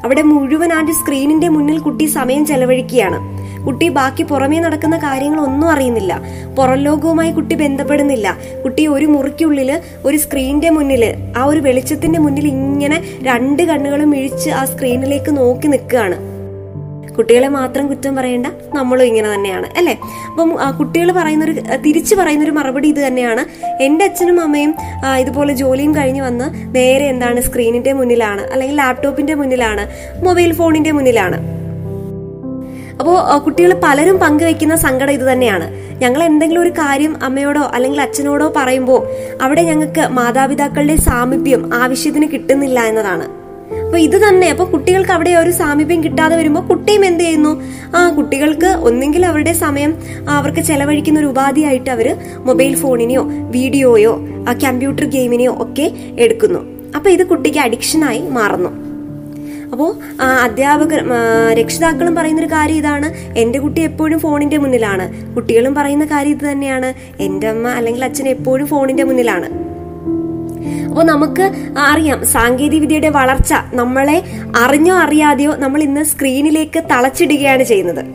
അവിടെ 0.04 0.22
മുഴുവൻ 0.22 0.74
ആ 0.74 0.84
ഒരു 0.86 0.92
സ്ക്രീനിന്റെ 0.92 1.48
മുന്നിൽ 1.48 1.80
കുട്ടി 1.80 2.06
സമയം 2.06 2.46
ചെലവഴിക്കുകയാണ്. 2.46 3.39
കുട്ടി 3.66 3.90
ബാക്കി 3.98 4.24
പുറമേ 4.24 4.60
നടക്കുന്ന 4.60 4.98
കാര്യങ്ങളൊന്നും 4.98 5.70
അറിയുന്നില്ല. 5.72 6.14
പുറം 6.58 6.80
ലോകവുമായി 6.88 7.32
കുട്ടി 7.32 7.56
ബന്ധപ്പെടുന്നില്ല. 7.56 8.38
കുട്ടി 8.64 8.88
ഒരു 8.88 9.06
മുറിക്കുള്ളിൽ 9.06 9.72
ഒരു 10.06 10.18
സ്ക്രീനിന്റെ 10.18 10.70
മുന്നിൽ 10.70 11.06
ആ 11.38 11.44
ഒരു 11.44 11.60
വെളിച്ചത്തിന്റെ 11.60 12.20
മുന്നിൽ 12.20 12.48
ഇങ്ങനെ 12.48 13.00
രണ്ട് 13.30 13.64
കണ്ണുകളും 13.64 14.16
ഇഴിച്ച് 14.16 14.50
ആ 14.50 14.66
സ്ക്രീനിലേക്ക് 14.66 15.38
നോക്കി 15.38 15.68
നിൽക്കുകയാണ്. 15.68 16.18
കുട്ടികളെ 17.18 17.48
മാത്രം 17.48 17.88
കുറ്റം 17.88 18.16
പറയേണ്ട 18.16 18.48
നമ്മളും 18.76 19.06
ഇങ്ങനെ 19.06 19.34
തന്നെയാണ് 19.34 19.68
അല്ലെ? 19.80 19.96
അപ്പം 20.30 20.50
കുട്ടികൾ 20.80 21.12
പറയുന്നൊരു 21.18 21.54
തിരിച്ചു 21.86 22.16
പറയുന്നൊരു 22.16 22.52
മറുപടി 22.52 22.88
ഇത് 22.88 23.02
തന്നെയാണ്. 23.08 23.44
എന്റെ 23.84 24.06
അച്ഛനും 24.06 24.42
അമ്മയും 24.42 24.74
ഇതുപോലെ 25.20 25.54
ജോലിയും 25.54 25.96
കഴിഞ്ഞ് 25.96 26.22
വന്ന് 26.22 26.46
നേരെ 26.76 27.06
എന്താണ് 27.06 27.42
സ്ക്രീനിന്റെ 27.42 27.94
മുന്നിലാണ് 27.94 28.46
അല്ലെങ്കിൽ 28.54 28.76
ലാപ്ടോപ്പിന്റെ 28.76 29.34
മുന്നിലാണ് 29.34 29.86
മൊബൈൽ 30.28 30.54
ഫോണിന്റെ 30.54 30.92
മുന്നിലാണ്. 30.92 31.59
അപ്പോൾ 33.02 33.18
കുട്ടികൾ 33.46 33.72
പലരും 33.84 34.18
പങ്കുവെക്കുന്ന 34.24 34.76
സങ്കടം 34.86 35.14
ഇത് 35.18 35.26
തന്നെയാണ്. 35.32 35.68
ഞങ്ങൾ 36.02 36.22
എന്തെങ്കിലും 36.24 36.62
ഒരു 36.62 36.72
കാര്യം 36.80 37.14
അമ്മയോടോ 37.28 37.64
അല്ലെങ്കിൽ 37.76 38.00
അച്ഛനോടോ 38.06 38.48
പറയുമ്പോൾ 38.58 39.02
അവിടെ 39.44 39.62
ഞങ്ങൾക്ക് 39.62 40.04
മാതാപിതാക്കളുടെ 40.18 40.96
സാമീപ്യം 41.10 41.62
ആവശ്യത്തിന് 41.82 42.28
കിട്ടുന്നില്ല 42.34 42.80
എന്നതാണ്. 42.92 43.28
അപ്പൊ 43.86 43.98
ഇത് 44.06 44.16
തന്നെ 44.24 44.48
അപ്പൊ 44.54 44.66
കുട്ടികൾക്ക് 44.66 45.14
അവിടെ 45.16 45.32
ഒരു 45.42 45.52
സാമീപ്യം 45.60 46.04
കിട്ടാതെ 46.04 46.36
വരുമ്പോൾ 46.40 46.64
കുട്ടിയും 46.70 47.04
എന്ത് 47.06 47.24
ചെയ്യുന്നു? 47.24 47.54
ആ 47.98 48.02
കുട്ടികൾക്ക് 48.18 48.70
ഒന്നെങ്കിൽ 48.90 49.24
അവരുടെ 49.26 49.54
സമയം 49.64 49.92
അവർക്ക് 50.38 50.62
ചെലവഴിക്കുന്ന 50.70 51.20
ഒരു 51.20 51.30
ഉപാധിയായിട്ട് 51.34 51.90
അവർ 51.96 52.10
മൊബൈൽ 52.50 52.76
ഫോണിനെയോ 52.82 53.24
വീഡിയോയോ 53.58 54.14
കമ്പ്യൂട്ടർ 54.66 55.06
ഗെയിമിനെയോ 55.16 55.54
ഒക്കെ 55.66 55.88
എടുക്കുന്നു. 56.26 56.62
അപ്പൊ 56.98 57.10
ഇത് 57.16 57.26
കുട്ടിക്ക് 57.32 57.60
അഡിക്ഷനായി 57.66 58.22
മാറുന്നു. 58.38 58.72
അപ്പോൾ 59.72 60.22
അധ്യാപകർ 60.22 61.02
രക്ഷിതാക്കളും 61.54 62.16
പറയുന്ന 62.16 62.42
ഒരു 62.42 62.48
കാര്യം 62.48 62.76
ഇതാണ്. 62.76 63.38
എന്റെ 63.38 63.60
കുട്ടി 63.60 63.82
എപ്പോഴും 63.82 64.20
ഫോണിന്റെ 64.20 64.58
മുന്നിലാണ്. 64.58 65.36
കുട്ടികളും 65.36 65.76
പറയുന്ന 65.76 66.06
കാര്യം 66.06 66.32
ഇത് 66.32 66.52
തന്നെയാണ്. 66.52 66.94
എന്റെ 67.20 67.48
അമ്മ 67.48 67.68
അല്ലെങ്കിൽ 67.68 68.06
അച്ഛൻ 68.06 68.28
എപ്പോഴും 68.28 68.68
ഫോണിന്റെ 68.68 69.04
മുന്നിലാണ്. 69.04 69.70
അപ്പോൾ 70.90 71.04
നമുക്ക് 71.04 71.52
അറിയാം. 71.80 72.26
സാങ്കേതിക 72.26 72.80
വിദ്യയുടെ 72.80 73.10
വളർച്ച 73.10 73.54
നമ്മളെ 73.74 74.24
അറിഞ്ഞോ 74.56 74.96
അറിയാതെയോ 74.96 75.56
നമ്മൾ 75.56 75.84
ഇന്ന് 75.84 76.04
സ്ക്രീനിലേക്ക് 76.04 76.84
തളച്ചിടുകയാണ് 76.92 77.64
ചെയ്യുന്നത്. 77.64 78.06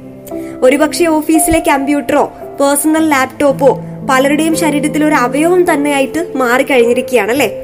ഒരുപക്ഷെ 0.62 1.04
ഓഫീസിലെ 1.04 1.62
കമ്പ്യൂട്ടറോ 1.68 2.32
പേഴ്സണൽ 2.60 3.08
ലാപ്ടോപ്പോ 3.08 3.80
പലരുടെയും 4.10 4.56
ശരീരത്തിൽ 4.56 5.04
ഒരു 5.04 5.14
അവയവം 5.14 5.72
തന്നെയായിട്ട് 5.72 6.32
മാറിക്കഴിഞ്ഞിരിക്കുകയാണ് 6.36 7.30
അല്ലേ? 7.30 7.63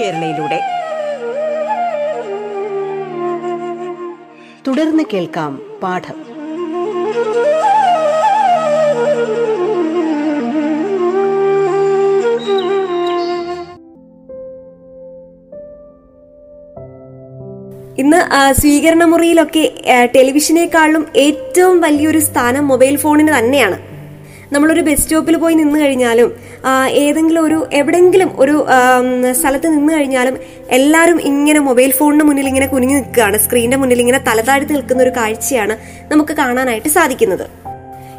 കേരളയിലൂടെ. 0.00 0.60
തുടർന്ന് 4.66 5.02
കേൾക്കാം 5.12 5.62
പാഠം. 5.82 6.28
ഇന്ന് 17.98 18.18
സ്വീകരണ 18.52 19.04
മുറിയിലൊക്കെ 19.04 19.72
ടെലിവിഷനേക്കാളും 20.16 21.06
ഏറ്റവും 21.16 21.80
വലിയൊരു 21.80 22.18
സ്ഥാനം 22.18 22.68
മൊബൈൽ 22.68 22.96
ഫോണിന് 22.96 23.38
തന്നെയാണ്. 23.38 23.87
നമ്മളൊരു 24.52 24.80
ബസ് 24.80 25.02
സ്റ്റോപ്പിൽ 25.02 25.36
പോയി 25.36 25.54
നിന്ന് 25.54 25.78
കഴിഞ്ഞാലും 25.80 26.28
ഏതെങ്കിലും 27.02 27.42
ഒരു 27.46 27.58
എവിടെങ്കിലും 27.72 28.30
ഒരു 28.42 28.54
സ്ഥലത്ത് 29.40 29.68
നിന്ന് 29.74 29.92
കഴിഞ്ഞാലും 29.92 30.36
എല്ലാവരും 30.76 31.18
ഇങ്ങനെ 31.30 31.60
മൊബൈൽ 31.60 31.90
ഫോണിന് 31.98 32.24
മുന്നിൽ 32.28 32.48
ഇങ്ങനെ 32.48 32.66
കുനിഞ്ഞു 32.66 32.94
നിൽക്കുകയാണ്. 32.94 33.36
സ്ക്രീനിന്റെ 33.44 33.76
മുന്നിൽ 33.76 34.00
ഇങ്ങനെ 34.04 34.20
തലതാഴ്ത്തി 34.28 34.72
നിൽക്കുന്ന 34.72 35.02
ഒരു 35.02 35.12
കാഴ്ചയാണ് 35.18 35.76
നമുക്ക് 36.12 36.32
കാണാനായിട്ട് 36.32 36.88
സാധിക്കുന്നത്. 36.88 37.46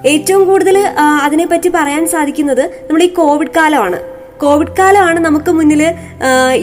ഏറ്റവും 0.05 0.45
കൂടുതൽ 0.48 0.77
അതിനെപ്പറ്റി 1.25 1.69
പറയാൻ 1.69 2.07
സാധിക്കുന്നത് 2.07 2.63
നമ്മൾ 2.89 3.03
ഈ 3.03 3.09
കോവിഡ് 3.19 3.55
കാലമാണ്. 3.57 4.00
കോവിഡ് 4.41 4.75
കാലമാണ് 4.79 5.19
നമുക്ക് 5.19 5.51
മുന്നിൽ 5.51 5.81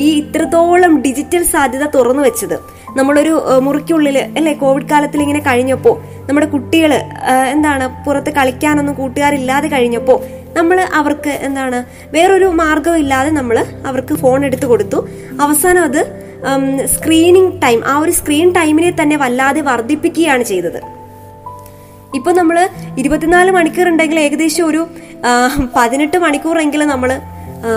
ഈ 0.07 0.09
ഇത്രത്തോളം 0.21 0.93
ഡിജിറ്റൽ 1.03 1.43
സാധ്യത 1.53 1.85
തുറന്നു 1.95 2.23
വെച്ചത്. 2.23 2.57
നമ്മളൊരു 2.97 3.33
മുറിക്കുള്ളിൽ 3.67 4.19
അല്ലെ 4.39 4.53
കോവിഡ് 4.63 4.89
കാലത്തിൽ 4.93 5.21
ഇങ്ങനെ 5.23 5.41
കഴിഞ്ഞപ്പോൾ 5.49 5.95
നമ്മുടെ 6.29 6.47
കുട്ടികൾ 6.47 6.93
എന്താണ് 7.55 7.87
പുറത്ത് 8.05 8.31
കളിക്കാനൊന്നും 8.31 8.95
കൂട്ടുകാരില്ലാതെ 8.95 9.69
കഴിഞ്ഞപ്പോൾ 9.69 10.19
നമ്മൾ 10.59 10.79
അവർക്ക് 11.01 11.33
എന്താണ് 11.49 11.79
വേറൊരു 12.15 12.47
മാർഗവും 12.61 12.99
ഇല്ലാതെ 12.99 13.31
നമ്മൾ 13.31 13.57
അവർക്ക് 13.87 14.15
ഫോൺ 14.15 14.39
എടുത്തു 14.45 14.67
കൊടുത്തു. 14.67 14.99
അവസാനം 15.41 15.83
അത് 15.89 16.01
സ്ക്രീനിങ് 16.95 17.53
ടൈം 17.63 17.79
ആ 17.87 17.95
ഒരു 17.99 18.13
സ്ക്രീൻ 18.21 18.49
ടൈമിനെ 18.53 18.91
തന്നെ 19.03 19.17
വല്ലാതെ 19.17 19.61
വർദ്ധിപ്പിക്കുകയാണ് 19.61 20.43
ചെയ്തത്. 20.43 20.81
ഇപ്പൊ 22.15 22.31
നമ്മൾ 22.33 22.57
ഇരുപത്തിനാല് 22.99 23.51
മണിക്കൂർ 23.51 23.89
ഉണ്ടെങ്കിൽ 23.89 24.19
ഏകദേശം 24.21 24.65
ഒരു 24.65 24.83
പതിനെട്ട് 25.77 26.19
മണിക്കൂറെങ്കിലും 26.19 26.89
നമ്മൾ 26.89 27.11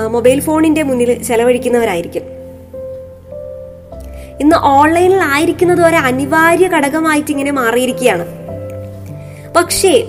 മൊബൈൽ 0.08 0.40
ഫോണിന്റെ 0.40 0.84
മുന്നിൽ 0.84 1.24
ചെലവഴിക്കുന്നവരായിരിക്കും. 1.24 2.22
ഇന്ന് 4.42 4.56
ഓൺലൈനിൽ 4.56 5.20
ആയിരിക്കുന്നത് 5.24 5.86
ഒരു 5.86 5.96
അനിവാര്യ 5.96 6.68
ഘടകമായിട്ട് 6.68 7.32
ഇങ്ങനെ 7.32 7.52
മാറിയിരിക്കുകയാണ്. 7.52 8.26
പക്ഷേ 9.56 10.08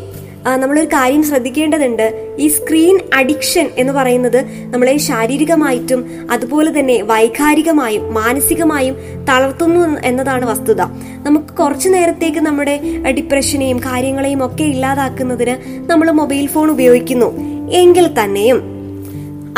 നമ്മളൊരു 0.57 0.87
കാര്യം 0.87 1.23
ശ്രദ്ധിക്കേണ്ടതുണ്ട്. 1.23 2.37
ഈ 2.39 2.49
സ്ക്രീൻ 2.49 3.01
അഡിക്ഷൻ 3.15 3.71
എന്ന് 3.77 3.93
പറയുന്നത് 3.93 4.45
നമ്മളെ 4.45 4.97
ശാരീരികമായിട്ടും 4.97 6.29
അതുപോലെ 6.31 6.79
തന്നെ 6.79 7.03
വൈകാരികമായും 7.03 8.15
മാനസികമായും 8.15 8.97
തളർത്തുന്നു 9.29 9.97
എന്നതാണ് 10.05 10.51
വസ്തുത. 10.51 10.83
നമുക്ക് 11.27 11.47
കുറച്ചു 11.47 11.89
നേരത്തേക്ക് 11.89 12.39
നമ്മുടെ 12.39 12.81
ഡിപ്രഷനെയും 13.17 13.79
കാര്യങ്ങളെയും 13.79 14.47
ഒക്കെ 14.47 14.63
ഇല്ലാതാക്കുന്നതിന് 14.63 15.91
നമ്മൾ 15.91 16.11
മൊബൈൽ 16.11 16.47
ഫോൺ 16.47 16.71
ഉപയോഗിക്കുന്നു. 16.71 17.31
എങ്കിൽ 17.71 18.07
തന്നെയും 18.21 18.80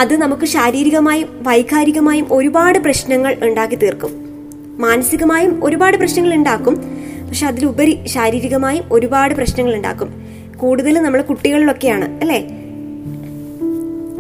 അത് 0.01 0.17
നമുക്ക് 0.17 0.47
ശാരീരികമായും 0.47 1.29
വൈകാരികമായും 1.43 2.27
ഒരുപാട് 2.31 2.79
പ്രശ്നങ്ങൾ 2.79 3.37
ഉണ്ടാക്കി 3.43 3.75
തീർക്കും 3.75 4.23
മാനസികമായും 4.79 5.65
ഒരുപാട് 5.65 5.97
പ്രശ്നങ്ങൾ 5.97 6.35
ഉണ്ടാക്കും. 6.35 6.75
പക്ഷെ 7.29 7.47
അതിലുപരി 7.47 7.99
ശാരീരികമായും 8.07 8.85
ഒരുപാട് 8.93 9.35
പ്രശ്നങ്ങൾ 9.35 9.77
ഉണ്ടാക്കും. 9.77 10.23
കൂടുതൽ 10.57 10.99
നമ്മൾ 10.99 11.23
കുട്ടികളിലൊക്കെയാണ് 11.23 12.21
അല്ലേ? 12.21 12.41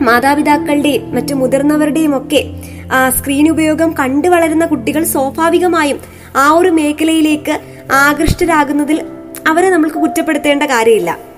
മാതാപിതാക്കളുടെയും 0.02 1.14
മറ്റു 1.14 1.35
മുതിർന്നവരുടെയും 1.35 2.17
ഒക്കെ 2.17 2.45
സ്ക്രീൻ 3.19 3.50
ഉപയോഗം 3.50 3.95
കണ്ടു 3.99 4.29
വളരുന്ന 4.29 4.67
കുട്ടികൾ 4.67 5.05
സ്വാഭാവികമായും 5.05 6.00
ആ 6.37 6.50
ഒരു 6.50 6.69
മേഖലയിലേക്ക് 6.69 7.61
ആകൃഷ്ടരാകുന്നതിൽ 7.93 9.02
അവരെ 9.49 9.71
നമ്മൾക്ക് 9.71 9.97
കുറ്റപ്പെടുത്തേണ്ട 9.97 10.62
കാര്യമില്ല. 10.62 11.31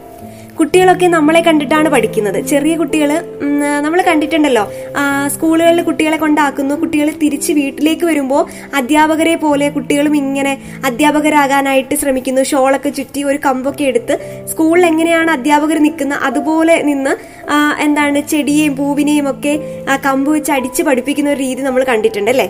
കുട്ടികളൊക്കെ 0.58 1.06
നമ്മളെ 1.06 1.40
കണ്ടിട്ടാണ് 1.40 1.88
പഠിക്കുന്നത്. 1.88 2.38
ചെറിയ 2.50 2.74
കുട്ടികൾ 2.76 3.10
നമ്മൾ 3.80 4.00
കണ്ടിട്ടുണ്ടല്ലോ. 4.02 4.64
സ്കൂളുകളിൽ 5.26 5.82
കുട്ടികളെ 5.82 6.16
കൊണ്ടാക്കുന്നു. 6.16 6.74
കുട്ടികൾ 6.74 7.10
തിരിച്ച് 7.22 7.52
വീട്ടിലേക്ക് 7.52 8.04
വരുമ്പോൾ 8.04 8.42
അധ്യാപകരെ 8.74 9.34
പോലെ 9.36 9.68
കുട്ടികളും 9.68 10.16
ഇങ്ങനെ 10.16 10.52
അധ്യാപകരാകാനായിട്ട് 10.84 11.94
ശ്രമിക്കുന്നു. 11.94 12.42
ഷോളൊക്കെ 12.42 12.88
ചുറ്റി 12.88 13.22
ഒരു 13.22 13.38
കമ്പൊക്കെ 13.46 13.84
എടുത്ത് 13.84 14.14
സ്കൂളിൽ 14.50 14.86
എങ്ങനെയാണ് 14.86 15.30
അധ്യാപകർ 15.30 15.78
നിൽക്കുന്ന 15.78 16.14
അതുപോലെ 16.14 16.76
നിന്ന് 16.82 17.14
എന്താണ് 17.82 18.20
ചെടിയെയും 18.32 18.76
പൂവിനെയും 18.76 19.30
ഒക്കെ 19.30 19.54
കമ്പ് 20.06 20.30
വെച്ച് 20.32 20.52
അടിച്ച് 20.52 20.82
പഠിപ്പിക്കുന്ന 20.82 21.30
ഒരു 21.30 21.38
രീതി 21.38 21.62
നമ്മൾ 21.62 21.84
കണ്ടിട്ടുണ്ട് 21.84 22.30
അല്ലേ? 22.30 22.48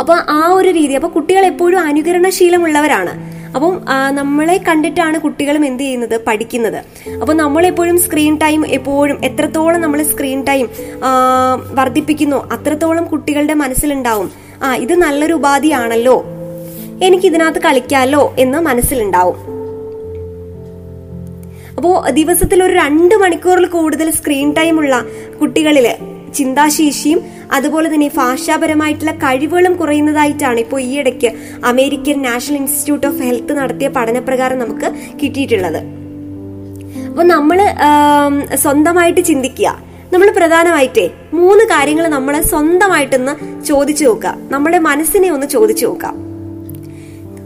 അപ്പൊ 0.00 0.14
ആ 0.28 0.40
ഒരു 0.52 0.68
രീതി. 0.68 0.92
അപ്പൊ 0.92 1.08
കുട്ടികൾ 1.08 1.44
എപ്പോഴും 1.46 1.80
അനുകരണശീലമുള്ളവരാണ്. 1.80 3.12
അപ്പം 3.54 3.82
നമ്മളെ 4.10 4.60
കണ്ടിട്ടാണ് 4.68 5.18
കുട്ടികളും 5.18 5.66
എന്ത് 5.66 5.82
ചെയ്യുന്നത്? 5.82 6.20
പഠിക്കുന്നത്. 6.26 7.10
അപ്പം 7.20 7.36
നമ്മളെപ്പോഴും 7.36 8.00
സ്ക്രീൻ 8.00 8.36
ടൈം 8.36 8.66
എപ്പോഴും 8.66 9.24
എത്രത്തോളം 9.24 9.80
നമ്മൾ 9.80 10.02
സ്ക്രീൻ 10.02 10.44
ടൈം 10.44 10.68
വർദ്ധിപ്പിക്കുന്നു 11.74 12.36
അത്രത്തോളം 12.52 13.04
കുട്ടികളുടെ 13.04 13.54
മനസ്സിലുണ്ടാവും. 13.54 14.30
ആ 14.62 14.76
ഇത് 14.76 14.94
നല്ലൊരു 14.94 15.32
ഉപാധിയാണല്ലോ. 15.32 16.24
എനിക്ക് 17.02 17.26
ഇതിനകത്ത് 17.26 17.58
കളിക്കാമല്ലോ 17.58 18.34
എന്ന് 18.38 18.58
മനസ്സിലുണ്ടാവും. 18.58 19.36
അപ്പോൾ 21.76 22.10
ദിവസത്തിൽ 22.10 22.64
ഒരു 22.64 22.74
രണ്ട് 22.74 23.14
മണിക്കൂറിൽ 23.14 23.66
കൂടുതൽ 23.66 24.10
സ്ക്രീൻ 24.10 24.52
ടൈം 24.52 24.78
ഉള്ള 24.78 25.04
കുട്ടികളിൽ 25.40 25.86
ചിന്താശേഷിയും 26.34 27.20
അതുപോലെ 27.52 27.94
തന്നെ 27.94 28.10
ഭാഷാപരമായിട്ടുള്ള 28.16 29.12
കഴിവുകളും 29.24 29.76
കുറയുന്നതായിട്ടാണ് 29.76 30.60
ഇപ്പോൾ 30.60 30.80
ഈയിടയ്ക്ക് 30.80 31.30
American 31.64 32.22
national 32.22 32.56
institute 32.56 33.06
of 33.06 33.22
health 33.22 33.52
നടത്തിയ 33.58 33.88
പഠനപ്രകാരം 33.88 34.58
നമുക്ക് 34.58 34.90
കിട്ടിയിട്ടുള്ളത്. 35.22 35.80
അപ്പൊ 37.10 37.22
നമ്മൾ 37.22 37.58
സ്വന്തമായിട്ട് 38.54 39.20
ചിന്തിക്കുക. 39.20 39.70
നമ്മൾ 40.12 40.30
പ്രധാനമായിട്ടേ 40.30 41.10
മൂന്ന് 41.32 41.64
കാര്യങ്ങൾ 41.64 42.06
നമ്മൾ 42.08 42.34
സ്വന്തമായിട്ടൊന്ന് 42.42 43.64
ചോദിച്ചു 43.64 44.04
നോക്കുക. 44.04 44.34
നമ്മുടെ 44.50 44.78
മനസ്സിനെ 44.78 45.30
ഒന്ന് 45.32 45.46
ചോദിച്ചു 45.46 45.86
നോക്കാം 45.86 46.14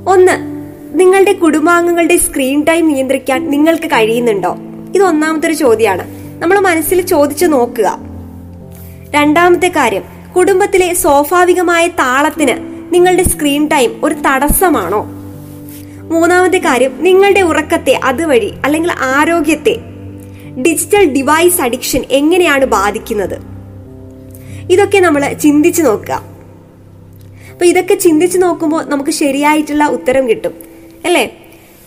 ഒന്ന് 0.08 0.36
നിങ്ങളുടെ 1.00 1.32
കുടുംബാംഗങ്ങളുടെ 1.32 2.16
സ്ക്രീൻ 2.16 2.64
ടൈം 2.64 2.88
നിയന്ത്രിക്കാൻ 2.88 3.50
നിങ്ങൾക്ക് 3.50 3.88
കഴിയുന്നുണ്ടോ? 3.94 4.52
ഇത് 4.94 5.02
ഒന്നാമത്തെ 5.02 5.46
ഒരു 5.46 5.54
ചോദ്യമാണ്. 5.54 6.04
നമ്മൾ 6.42 6.58
മനസ്സിൽ 6.58 7.00
ചോദിച്ചു 7.00 7.46
നോക്കുക. 7.46 7.88
രണ്ടാമത്തെ 9.16 9.68
കാര്യം 9.68 10.04
കുടുംബത്തിലെ 10.36 10.88
സ്വാഭാവികമായ 10.94 11.86
താളത്തിന് 12.00 12.56
നിങ്ങളുടെ 12.94 13.22
സ്ക്രീൻ 13.22 13.62
ടൈം 13.72 13.90
ഒരു 14.04 14.14
തടസ്സമാണോ? 14.14 15.00
മൂന്നാമത്തെ 16.12 16.58
കാര്യം 16.58 16.92
നിങ്ങളുടെ 17.06 17.40
ഉറക്കത്തെ 17.40 17.94
അതുവഴി 18.04 18.50
അല്ലെങ്കിൽ 18.64 18.90
ആരോഗ്യത്തെ 19.14 19.74
ഡിജിറ്റൽ 20.66 21.04
ഡിവൈസ് 21.16 21.60
അഡിക്ഷൻ 21.60 22.02
എങ്ങനെയാണ് 22.10 22.64
ബാധിക്കുന്നത്? 22.76 23.36
ഇതൊക്കെ 24.70 24.98
നമ്മൾ 24.98 25.22
ചിന്തിച്ചു 25.44 25.82
നോക്കുക. 25.82 26.14
അപ്പൊ 27.52 27.64
ഇതൊക്കെ 27.66 27.94
ചിന്തിച്ചു 27.94 28.38
നോക്കുമ്പോൾ 28.38 28.82
നമുക്ക് 28.84 29.10
ശരിയായിട്ടുള്ള 29.10 29.84
ഉത്തരം 29.96 30.24
കിട്ടും 30.30 30.54
അല്ലേ? 31.04 31.24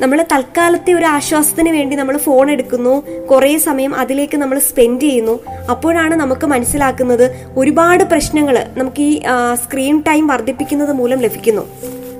നമ്മൾ 0.01 0.25
തൽക്കാലത്തെ 0.32 0.91
ഒരു 0.94 1.06
ആശ്വാസത്തിന് 1.06 1.70
വേണ്ടി 1.70 1.96
നമ്മൾ 1.96 2.18
ഫോൺ 2.18 2.51
എടുക്കുന്നു. 2.51 2.94
കുറേ 3.32 3.58
സമയം 3.58 3.96
അതിലേക്ക് 3.96 4.38
നമ്മൾ 4.38 4.60
സ്പെൻഡ് 4.60 5.01
ചെയ്യുന്നു. 5.01 5.39
അപ്പോഴാണ് 5.70 6.15
നമുക്ക് 6.15 6.48
മനസ്സിലാക്കുന്നത് 6.48 7.25
ഒരുപാട് 7.58 8.03
പ്രശ്നങ്ങൾ 8.03 8.68
നമുക്ക് 8.77 9.01
ഈ 9.01 9.22
സ്ക്രീൻ 9.63 10.03
ടൈം 10.08 10.27
വർദ്ധിപ്പിക്കുന്നത് 10.27 10.91
മൂലം 10.91 11.20
ലഭിക്കുന്നു. 11.20 11.63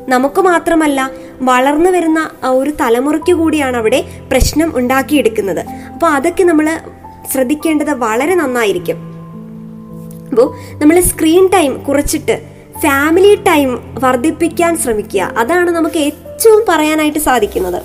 നമുക്ക് 0.10 0.42
മാത്രമല്ല 0.42 1.10
വളർന്നു 1.42 1.90
വരുന്ന 1.90 2.30
ഒരു 2.46 2.72
തലമുറയ്ക്ക് 2.82 3.32
കൂടിയാണ് 3.32 3.78
അവിടെ 3.78 4.04
പ്രശ്നം 4.32 4.78
ഉണ്ടാക്കിയെടുക്കുന്നത്. 4.78 5.64
അപ്പോൾ 5.94 6.08
അതൊക്കെ 6.08 6.44
നമ്മൾ 6.44 6.80
ശ്രദ്ധിക്കേണ്ടത് 7.32 7.94
വളരെ 8.06 8.36
നന്നായിരിക്കും. 8.36 8.98
അപ്പോൾ 10.32 10.48
നമ്മൾ 10.82 11.00
സ്ക്രീൻ 11.00 11.50
ടൈം 11.54 11.72
കുറച്ചിട്ട് 11.84 12.59
ഫാമിലി 12.84 13.36
ടൈം 13.36 14.00
വർദ്ധിപ്പിക്കാൻ 14.04 14.78
ശ്രമിക്കുക. 14.78 15.22
അതാണ് 15.38 15.72
നമുക്ക് 15.72 15.98
ഏറ്റവും 15.98 16.66
പറയാനായിട്ട് 16.70 17.20
സാധിക്കുന്നത്. 17.20 17.82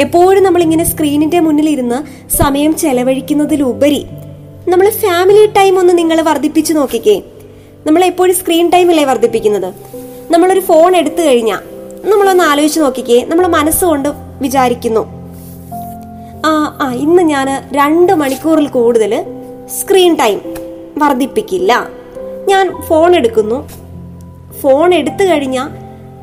എപ്പോഴും 0.00 0.44
നമ്മളിങ്ങനെ 0.44 0.84
സ്ക്രീനിന്റെ 0.84 1.40
മുന്നിലിരുന്ന് 1.40 2.28
സമയം 2.36 2.76
ചെലവഴിക്കുന്നതിലുപരി 2.76 4.06
നമ്മൾ 4.68 4.90
ഫാമിലി 4.90 5.46
ടൈം 5.46 5.78
ഒന്ന് 5.78 5.98
നിങ്ങൾ 5.98 6.20
വർദ്ധിപ്പിച്ചു 6.20 6.72
നോക്കിക്കേ. 6.72 7.22
നമ്മൾ 7.86 8.04
എപ്പോഴും 8.04 8.36
സ്ക്രീൻ 8.36 8.70
ടൈം 8.70 8.90
അല്ലേ 8.90 9.04
വർദ്ധിപ്പിക്കുന്നത്? 9.04 9.74
നമ്മളൊരു 10.30 10.60
ഫോൺ 10.60 10.96
എടുത്തു 10.96 11.22
കഴിഞ്ഞാൽ 11.22 11.58
നമ്മളൊന്ന് 12.08 12.44
ആലോചിച്ച് 12.44 12.80
നോക്കിക്കേ. 12.80 13.24
നമ്മൾ 13.28 13.46
മനസ്സുകൊണ്ട് 13.46 14.08
വിചാരിക്കുന്നു. 14.42 15.00
ആ 16.46 16.78
ആ 16.82 16.92
ഇന്ന് 16.92 17.22
ഞാൻ 17.22 17.48
രണ്ട് 17.72 18.12
മണിക്കൂറിൽ 18.12 18.68
കൂടുതൽ 18.68 19.24
സ്ക്രീൻ 19.80 20.14
ടൈം 20.14 20.40
വർദ്ധിപ്പിക്കില്ല. 20.98 21.88
ഞാൻ 22.48 22.82
ഫോൺ 22.82 23.16
എടുക്കുന്നു. 23.16 23.87
ഫോൺ 24.62 24.94
എടുത്തു 24.94 25.24
കഴിഞ്ഞാൽ 25.24 25.68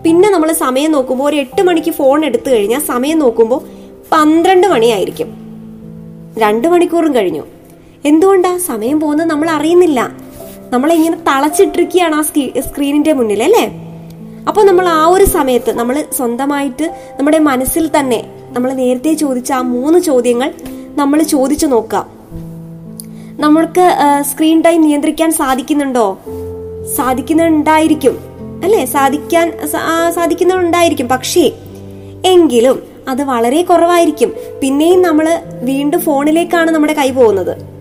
പിന്നെ 0.03 0.27
നമ്മൾ 0.31 0.49
സമയം 0.65 0.91
നോക്കുമ്പോൾ 0.95 1.27
ഒരു 1.29 1.35
എട്ട് 1.35 1.61
മണിക്ക് 1.67 1.91
ഫോൺ 1.91 2.25
എടുത്തു 2.25 2.49
കഴിഞ്ഞാൽ 2.49 2.81
സമയം 2.91 3.19
നോക്കുമ്പോൾ 3.19 3.61
പന്ത്രണ്ട് 4.11 4.67
മണിയായിരിക്കും. 4.67 5.29
രണ്ട് 6.43 6.67
മണിക്കൂറും 6.73 7.15
കഴിഞ്ഞു. 7.15 7.43
എന്തുകൊണ്ടാ 8.09 8.51
സമയം 8.69 8.97
പോകുന്നത് 8.99 9.29
നമ്മൾ 9.29 9.49
അറിയുന്നില്ല. 9.49 9.99
നമ്മളിങ്ങനെ 10.73 11.17
തളച്ചിട്ടിരിക്കുകയാണ് 11.29 12.15
ആ 12.15 12.21
സ്ക്രീനിന്റെ 12.67 13.13
മുന്നിൽ 13.13 13.41
അല്ലേ? 13.47 13.65
അപ്പോൾ 14.49 14.63
നമ്മൾ 14.65 14.85
ആ 14.87 15.03
ഒരു 15.15 15.25
സമയത്ത് 15.35 15.71
നമ്മൾ 15.79 15.95
സ്വന്തമായിട്ട് 16.17 16.85
നമ്മുടെ 17.17 17.39
മനസ്സിൽ 17.49 17.85
തന്നെ 17.97 18.19
നമ്മൾ 18.55 18.69
നേരത്തെ 18.81 19.13
ചോദിച്ച 19.13 19.51
ആ 19.51 19.61
മൂന്ന് 19.75 19.99
ചോദ്യങ്ങൾ 19.99 20.49
നമ്മൾ 20.99 21.19
ചോദിച്ചു 21.35 21.67
നോക്കാം. 21.73 22.05
നമ്മൾക്ക് 23.43 23.85
സ്ക്രീൻ 24.31 24.59
ടൈം 24.65 24.79
നിയന്ത്രിക്കാൻ 24.81 25.31
സാധിക്കുന്നുണ്ടോ? 25.41 26.07
സാധിക്കുന്നുണ്ടായിരിക്കും. 26.93 28.19
അല്ലെ? 28.63 28.85
സാധിക്കാൻ 28.85 29.53
സാധിക്കുന്നുണ്ടായിരിക്കും. 30.09 31.07
പക്ഷേ 31.07 31.51
എങ്കിലും 32.25 32.83
അത് 33.07 33.23
വളരെ 33.23 33.61
കുറവായിരിക്കും. 33.61 34.33
പിന്നെയും 34.61 35.01
നമ്മൾ 35.01 35.41
വീണ്ടും 35.61 35.99
ഫോണിലേക്കാണ് 35.99 36.71
നമ്മുടെ 36.71 36.93
കൈ 36.93 37.11
പോകുന്നത്. 37.11 37.75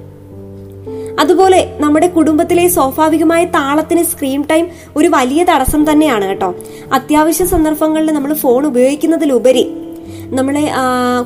അതുപോലെ 1.20 1.76
നമ്മുടെ 1.80 2.06
കുടുംബത്തിലെ 2.06 2.68
സ്വാഭാവികമായ 2.68 3.44
താളത്തിന് 3.44 4.02
സ്ക്രീൻ 4.02 4.44
ടൈം 4.50 4.68
ഒരു 4.96 5.08
വലിയ 5.08 5.44
തടസ്സം 5.44 5.90
തന്നെയാണ് 5.90 6.24
കേട്ടോ. 6.24 6.54
അത്യാവശ്യ 6.92 7.44
സന്ദർഭങ്ങളിൽ 7.44 8.12
നമ്മൾ 8.12 8.34
ഫോൺ 8.34 8.66
ഉപയോഗിക്കുന്നതിലുപരി 8.66 9.70
നമ്മളെ 10.26 10.70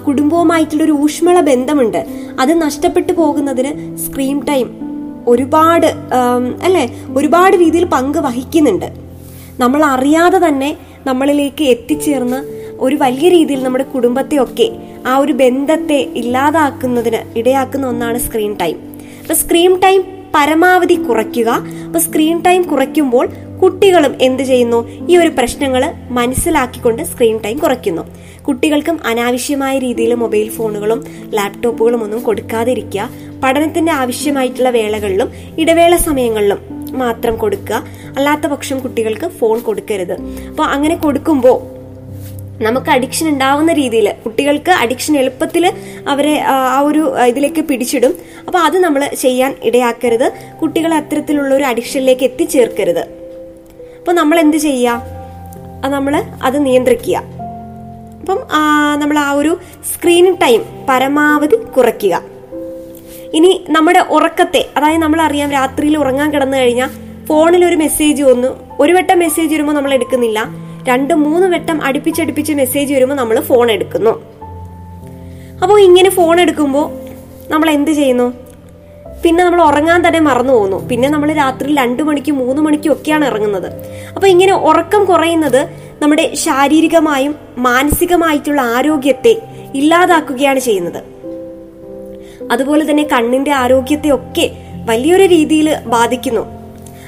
കുടുംബവുമായിട്ടുള്ള 0.07 0.85
ഒരു 0.85 0.93
ഊഷ്മള 0.93 1.41
ബന്ധമുണ്ട്. 1.41 2.07
അത് 2.41 2.63
നഷ്ടപ്പെട്ടു 2.63 3.13
പോകുന്നതിന് 3.13 3.99
സ്ക്രീൻ 3.99 4.41
ടൈം 4.45 4.88
ഒരുപാട് 5.33 5.87
അല്ലേ? 6.67 6.85
ഒരുപാട് 7.17 7.57
രീതിയിൽ 7.57 7.87
പങ്ക് 7.95 8.19
വഹിക്കുന്നുണ്ട്. 8.27 8.89
നമ്മൾ 9.63 9.81
അറിയാതെ 9.95 10.39
തന്നെ 10.49 10.71
നമ്മളിലേക്ക് 11.07 11.65
എത്തിച്ചേർന്ന് 11.65 12.41
ഒരു 12.85 12.97
വലിയ 13.03 13.29
രീതിയിൽ 13.29 13.61
നമ്മുടെ 13.63 13.85
കുടുംബത്തെയൊക്കെ 13.95 14.69
ആ 15.07 15.13
ഒരു 15.17 15.33
ബന്ധത്തെ 15.33 15.99
ഇല്ലാതാക്കുന്നതിന് 16.21 17.21
ഇടയാക്കുന്ന 17.39 17.87
ഒന്നാണ് 17.87 18.19
സ്ക്രീൻ 18.27 18.53
ടൈം 18.63 18.77
അപ്പൊ 19.23 19.35
സ്ക്രീൻ 19.35 19.73
ടൈം 19.85 20.01
പരമാവധി 20.35 20.95
കുറയ്ക്കുക. 20.95 21.51
അപ്പൊ 21.87 22.01
സ്ക്രീൻ 22.07 22.37
ടൈം 22.47 22.63
കുറയ്ക്കുമ്പോൾ 22.63 23.27
കുട്ടികളും 23.63 24.13
എന്ത് 24.21 24.43
ചെയ്യുന്നു? 24.43 24.81
ഈ 25.11 25.17
ഒരു 25.17 25.31
പ്രശ്നങ്ങൾ 25.39 25.83
മനസ്സിലാക്കിക്കൊണ്ട് 26.19 27.03
സ്ക്രീൻ 27.03 27.37
ടൈം 27.45 27.57
കുറയ്ക്കുന്നു. 27.59 28.03
കുട്ടികൾക്കും 28.47 28.97
അനാവശ്യമായ 29.07 29.75
രീതിയിൽ 29.79 30.13
മൊബൈൽ 30.15 30.49
ഫോണുകളും 30.57 31.01
ലാപ്ടോപ്പുകളും 31.37 32.03
ഒന്നും 32.05 32.21
കൊടുക്കാതിരിക്കുക. 32.23 33.09
പഠനത്തിന്റെ 33.43 33.93
ആവശ്യമായിട്ടുള്ള 33.93 34.71
വേളകളിലും 34.71 35.31
ഇടവേള 35.59 35.97
സമയങ്ങളിലും 35.97 36.61
മാത്രം 36.99 37.37
കൊടുക്കുക. 37.37 37.83
അല്ലാത്ത 38.17 38.47
പക്ഷം 38.53 38.79
കുട്ടികൾക്ക് 38.79 39.27
ഫോൺ 39.39 39.61
കൊടുക്കരുത്. 39.61 40.15
അപ്പോൾ 40.51 40.63
അങ്ങനെ 40.63 40.95
കൊടുക്കുമ്പോൾ 40.95 41.59
നമുക്ക് 42.65 42.91
അഡിക്ഷൻ 42.91 43.29
ഉണ്ടാവുന്ന 43.29 43.73
രീതിയിൽ 43.73 44.15
കുട്ടികൾക്ക് 44.25 44.71
അഡിക്ഷൻ 44.71 45.17
എളുപ്പത്തിൽ 45.17 45.65
അവരെ 46.09 46.33
ആ 46.55 46.81
ഒരു 46.81 47.03
ഇതിലേക്ക് 47.27 47.61
പിടിച്ചിടും. 47.61 48.15
അപ്പോൾ 48.47 48.59
അത് 48.59 48.79
നമ്മൾ 48.79 49.03
ചെയ്യാൻ 49.21 49.55
ഇടയാക്കരുത്. 49.63 50.33
കുട്ടികളെ 50.63 50.97
അത്തരത്തിലുള്ള 50.97 51.55
ഒരു 51.55 51.65
അഡിക്ഷനിലേക്ക് 51.65 52.25
എത്തിച്ചേർക്കരുത്. 52.25 53.05
അപ്പോൾ 53.99 54.13
നമ്മൾ 54.13 54.39
എന്ത് 54.41 54.57
ചെയ്യുക 54.57 55.87
നമ്മൾ 55.95 56.15
അത് 56.43 56.67
നിയന്ത്രിക്കുക. 56.67 57.17
അപ്പം 58.21 58.41
നമ്മൾ 59.01 59.19
ആ 59.19 59.31
ഒരു 59.33 59.53
സ്ക്രീൻ 59.93 60.27
ടൈം 60.43 60.61
പരമാവധി 60.89 61.57
കുറയ്ക്കുക. 61.77 62.38
ഇനി 63.35 63.65
നമ്മുടെ 63.71 63.99
ഉറക്കത്തെ 63.99 64.69
അതായത് 64.77 65.03
നമ്മൾ 65.03 65.23
അറിയാം 65.23 65.51
രാത്രിയിൽ 65.51 65.99
ഉറങ്ങാൻ 65.99 66.33
കിടന്നു 66.33 66.59
കഴിഞ്ഞാൽ 66.59 66.89
ഫോണിൽ 67.27 67.65
ഒരു 67.65 67.77
മെസ്സേജ് 67.77 68.23
വന്നു. 68.23 68.49
ഒരു 68.81 68.93
വട്ടം 68.93 69.19
മെസ്സേജ് 69.19 69.55
വരുമ്പോൾ 69.55 69.73
നമ്മൾ 69.73 69.95
എടുക്കുന്നില്ല. 69.95 70.49
രണ്ട് 70.89 71.15
മൂന്ന് 71.15 71.47
വട്ടം 71.47 71.85
അടുപ്പിച്ചടുപ്പിച്ച് 71.85 72.53
മെസ്സേജ് 72.53 72.95
വരുമ്പോൾ 72.95 73.15
നമ്മൾ 73.15 73.41
ഫോൺ 73.41 73.71
എടുക്കുന്നു. 73.71 74.11
അപ്പോൾ 75.63 75.81
ഇങ്ങനെ 75.81 76.11
ഫോൺ 76.11 76.41
എടുക്കുമ്പോൾ 76.41 76.87
നമ്മൾ 77.51 77.71
എന്ത് 77.71 77.91
ചെയ്യുന്നു? 77.91 78.33
പിന്നെ 79.25 79.45
നമ്മൾ 79.45 79.63
ഉറങ്ങാൻ 79.63 80.09
തന്നെ 80.09 80.21
മറന്നു 80.21 80.53
പോകുന്നു. 80.53 80.89
പിന്നെ 80.89 81.09
നമ്മൾ 81.09 81.33
രാത്രി 81.33 81.77
രണ്ടു 81.77 82.03
മണിക്കും 82.03 82.39
മൂന്ന് 82.39 82.63
മണിക്കും 82.63 82.93
ഒക്കെയാണ് 82.93 83.25
ഇറങ്ങുന്നത്. 83.25 83.73
അപ്പോൾ 84.15 84.27
ഇങ്ങനെ 84.27 84.53
ഉറക്കം 84.53 85.05
കുറയുന്നത് 85.05 85.69
നമ്മുടെ 86.03 86.35
ശാരീരികമായും 86.35 87.35
മാനസികമായിട്ടുള്ള 87.59 88.61
ആരോഗ്യത്തെ 88.61 89.43
ഇല്ലാതാക്കുകയാണ് 89.75 90.59
ചെയ്യുന്നത്. 90.59 91.18
അതുപോലെ 92.51 92.85
തന്നെ 92.91 93.05
കണ്ണിന്റെ 93.13 93.53
ആരോഗ്യത്തെ 93.63 94.11
ഒക്കെ 94.11 94.47
വലിയൊരു 94.91 95.25
രീതിയിൽ 95.35 95.69
ബാധിക്കുന്നു. 95.97 96.45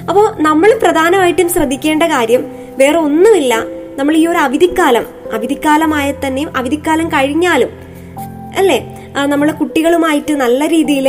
അപ്പോൾ 0.08 0.26
നമ്മൾ 0.42 0.70
പ്രധാനമായിട്ടും 0.82 1.48
ശ്രദ്ധിക്കേണ്ട 1.48 2.04
കാര്യം 2.14 2.42
വേറെ 2.80 2.98
ഒന്നുമില്ല 2.98 3.54
നമ്മൾ 3.98 4.14
ഈ 4.16 4.26
ഒരു 4.26 4.38
അവധിക്കാലം 4.38 5.06
അവധിക്കാലമായ 5.32 6.06
തന്നെയും 6.24 6.50
അവധിക്കാലം 6.56 7.06
കഴിഞ്ഞാലും 7.10 7.70
അല്ലേ? 8.58 8.78
നമ്മുടെ 9.30 9.52
കുട്ടികളുമായിട്ട് 9.52 10.32
നല്ല 10.32 10.66
രീതിയിൽ 10.68 11.06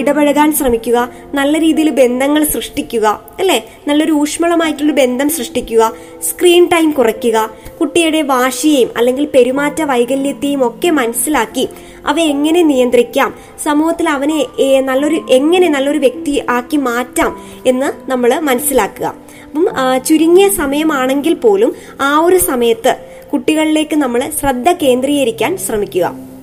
ഇടപഴകാൻ 0.00 0.52
ശ്രമിക്കുക 0.52 0.98
നല്ല 1.34 1.58
രീതിയിൽ 1.58 1.90
ബന്ധങ്ങൾ 1.90 2.44
സൃഷ്ടിക്കുക 2.44 3.06
അല്ലേ? 3.40 3.58
നല്ലൊരു 3.88 4.12
ഊഷ്മളമായിട്ടുള്ള 4.12 4.92
ബന്ധം 4.92 5.28
സൃഷ്ടിക്കുക 5.28 5.92
സ്ക്രീൻ 6.28 6.68
ടൈം 6.72 6.90
കുറയ്ക്കുക 6.90 7.50
കുട്ടിയുടെ 7.80 8.22
വാശിയെയും 8.22 8.90
അല്ലെങ്കിൽ 8.96 9.26
പെരുമാറ്റ 9.26 9.82
വൈകല്യത്തെയും 9.82 10.66
ഒക്കെ 10.66 10.90
മനസ്സിലാക്കി 10.90 11.68
അവ 12.06 12.20
എങ്ങനെ 12.20 12.62
നിയന്ത്രിക്കാം 12.62 13.34
സമൂഹത്തിൽ 13.64 14.08
അവനെ 14.08 14.46
നല്ലൊരു 14.80 15.26
എങ്ങനെ 15.30 15.68
നല്ലൊരു 15.68 15.98
വ്യക്തി 15.98 16.42
ആക്കി 16.48 16.76
മാറ്റാം 16.76 17.32
എന്ന് 17.66 18.10
നമ്മൾ 18.10 18.40
മനസ്സിലാക്കുക. 18.40 19.06
അപ്പം 19.46 19.66
ചുരുങ്ങിയ 20.06 20.48
സമയമാണെങ്കിൽ 20.48 21.34
പോലും 21.34 21.74
ആ 22.00 22.18
ഒരു 22.18 22.36
സമയത്ത് 22.36 22.94
കുട്ടികളിലേക്ക് 23.32 23.96
നമ്മൾ 23.96 24.20
ശ്രദ്ധ 24.40 24.72
കേന്ദ്രീകരിക്കാൻ 24.72 25.56
ശ്രമിക്കുക. 25.66 26.33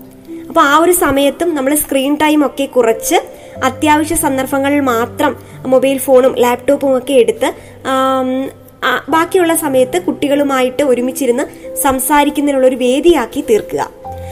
അപ്പോൾ 0.51 0.63
ആ 0.63 0.77
ഒരു 0.77 0.91
സമയത്തും 0.91 1.55
നമ്മൾ 1.55 1.75
സ്ക്രീൻ 1.75 2.17
ടൈം 2.21 2.45
ഒക്കെ 2.45 2.65
കുറച്ച് 2.65 3.15
അത്യാവശ്യ 3.63 4.15
സന്ദർഭങ്ങളിൽ 4.15 4.79
മാത്രം 4.79 5.35
മൊബൈൽ 5.65 5.97
ഫോണും 5.97 6.35
ലാപ്ടോപ്പും 6.39 6.97
ഒക്കെ 6.97 7.13
എടുത്ത് 7.13 7.49
ബാക്കിയുള്ള 9.09 9.55
സമയത്ത് 9.55 10.01
കുട്ടികളുമായിട്ട് 10.01 10.83
ഒരുമിച്ചിരുന്ന് 10.83 11.75
സംസാരിക്കുന്നതിനുള്ള 11.75 12.67
ഒരു 12.67 12.75
വേദിയാക്കി 12.75 13.41
തീർക്കുക. 13.41 13.89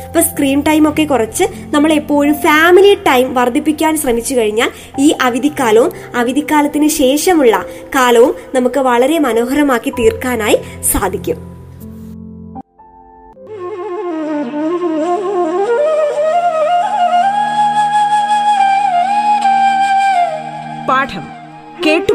അപ്പൊ 0.07 0.21
സ്ക്രീൻ 0.21 0.61
ടൈം 0.61 0.89
ഒക്കെ 0.89 1.03
കുറച്ച് 1.03 1.43
നമ്മൾ 1.75 1.93
എപ്പോഴും 1.93 2.33
ഫാമിലി 2.33 2.93
ടൈം 2.93 3.33
വർദ്ധിപ്പിക്കാൻ 3.33 3.97
ശ്രമിച്ചു 3.97 4.35
കഴിഞ്ഞാൽ 4.35 4.71
ഈ 4.99 5.15
അവധിക്കാലവും 5.21 5.91
അവധിക്കാലത്തിന് 6.15 6.87
ശേഷമുള്ള 6.87 7.65
കാലവും 7.95 8.35
നമുക്ക് 8.55 8.79
വളരെ 8.79 9.19
മനോഹരമാക്കി 9.19 9.89
തീർക്കാനായി 9.89 10.59
സാധിക്കും. 10.91 11.48